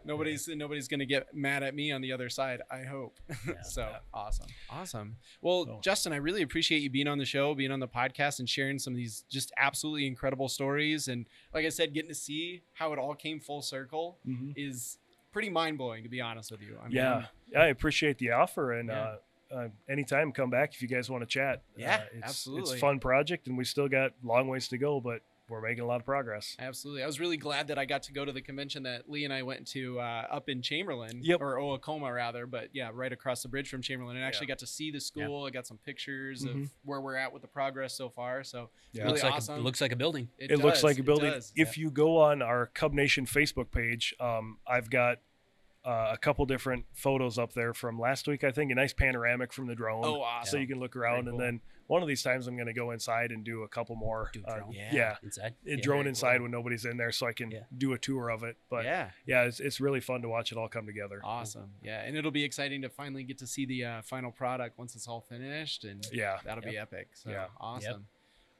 [0.05, 2.61] Nobody's nobody's gonna get mad at me on the other side.
[2.71, 3.19] I hope.
[3.47, 3.61] Yeah.
[3.63, 3.97] so Yeah.
[4.13, 5.15] awesome, awesome.
[5.41, 8.39] Well, So- Justin, I really appreciate you being on the show, being on the podcast,
[8.39, 11.07] and sharing some of these just absolutely incredible stories.
[11.07, 14.53] And like I said, getting to see how it all came full circle Mhm.
[14.55, 14.97] is
[15.31, 16.77] pretty mind blowing, to be honest with you.
[16.79, 18.99] I mean, yeah, yeah, I appreciate the offer, and Yeah.
[19.01, 19.17] uh,
[19.55, 21.61] uh, anytime come back if you guys want to chat.
[21.75, 22.63] Yeah, uh, it's, absolutely.
[22.63, 25.21] It's a fun project, and we still got long ways to go, but
[25.51, 26.55] we're making a lot of progress.
[26.57, 27.03] Absolutely.
[27.03, 29.33] I was really glad that I got to go to the convention that Lee and
[29.33, 31.41] I went to uh, up in Chamberlain, Yep.
[31.41, 34.67] or Oacoma rather, but yeah, right across the bridge from Chamberlain, and actually got to
[34.67, 35.45] see the school.
[35.45, 36.69] I got some pictures of Mhm.
[36.83, 38.43] where we're at with the progress so far.
[38.43, 39.01] So Yeah.
[39.03, 39.55] really looks like awesome.
[39.55, 40.29] a, it looks like a building.
[40.39, 41.31] It, looks does, like a it building.
[41.31, 41.51] does.
[41.55, 45.17] If you go on our Cub Nation Facebook page, um, I've got
[45.85, 48.43] uh, a couple different photos up there from last week.
[48.43, 50.51] I think a nice panoramic from the drone, oh, awesome.
[50.51, 51.23] so you can look around.
[51.25, 51.31] cool.
[51.33, 53.95] And then one of these times, I'm going to go inside and do a couple
[53.95, 54.29] more.
[54.31, 54.71] Do uh, drone.
[54.71, 54.89] Yeah.
[54.93, 55.55] yeah, Inside.
[55.65, 55.75] Yeah.
[55.81, 56.43] drone inside cool.
[56.43, 57.63] when nobody's in there, so I can Yeah.
[57.77, 58.55] do a tour of it.
[58.69, 59.43] But yeah, yeah.
[59.43, 61.19] it's, it's really fun to watch it all come together.
[61.23, 61.71] Awesome.
[61.83, 62.01] Yeah.
[62.01, 65.07] And it'll be exciting to finally get to see the uh, final product once it's
[65.07, 65.83] all finished.
[65.83, 66.37] And Yeah.
[66.45, 67.09] that'll be epic.
[67.15, 67.47] So Yeah.
[67.59, 68.05] awesome.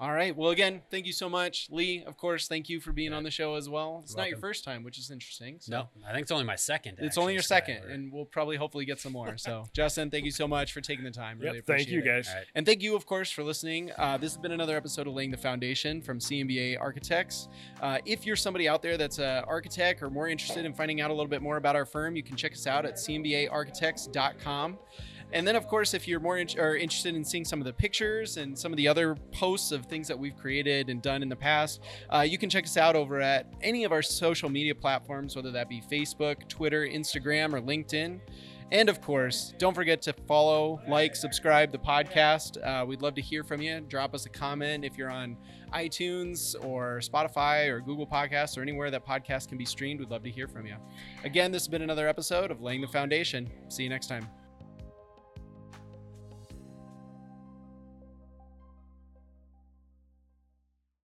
[0.01, 0.35] All right.
[0.35, 2.03] Well, again, thank you so much, Lee.
[2.07, 3.99] Of course, thank you for being on the show as well.
[4.01, 5.57] It's You're not your first time, which is interesting.
[5.59, 5.71] So.
[5.71, 6.97] No, I think it's only my second.
[6.99, 9.37] It's only your second, never- and we'll probably hopefully get some more.
[9.37, 11.37] So, Justin, thank you so much for taking the time.
[11.37, 11.85] Really Yep, appreciate it.
[11.85, 12.23] thank appreciate you it.
[12.23, 12.29] guys.
[12.29, 12.45] All right.
[12.55, 13.91] And thank you, of course, for listening.
[13.95, 17.47] Uh, this has been another episode of Laying the Foundation from CMBA Architects.
[17.79, 21.11] Uh, if you're somebody out there that's an architect or more interested in finding out
[21.11, 24.79] a little bit more about our firm, you can check us out at cmbaarchitects.com.
[25.33, 28.37] And then, of course, if you're more in- interested in seeing some of the pictures
[28.37, 31.35] and some of the other posts of things that we've created and done in the
[31.35, 31.81] past,
[32.13, 35.51] uh, you can check us out over at any of our social media platforms, whether
[35.51, 38.19] that be Facebook, Twitter, Instagram, or LinkedIn.
[38.73, 42.57] And of course, don't forget to follow, like, subscribe the podcast.
[42.65, 43.81] Uh, we'd love to hear from you.
[43.81, 45.35] Drop us a comment if you're on
[45.73, 49.99] iTunes or Spotify or Google Podcasts or anywhere that podcast can be streamed.
[49.99, 50.75] We'd love to hear from you.
[51.25, 53.49] Again, this has been another episode of Laying the Foundation.
[53.67, 54.40] See you next time.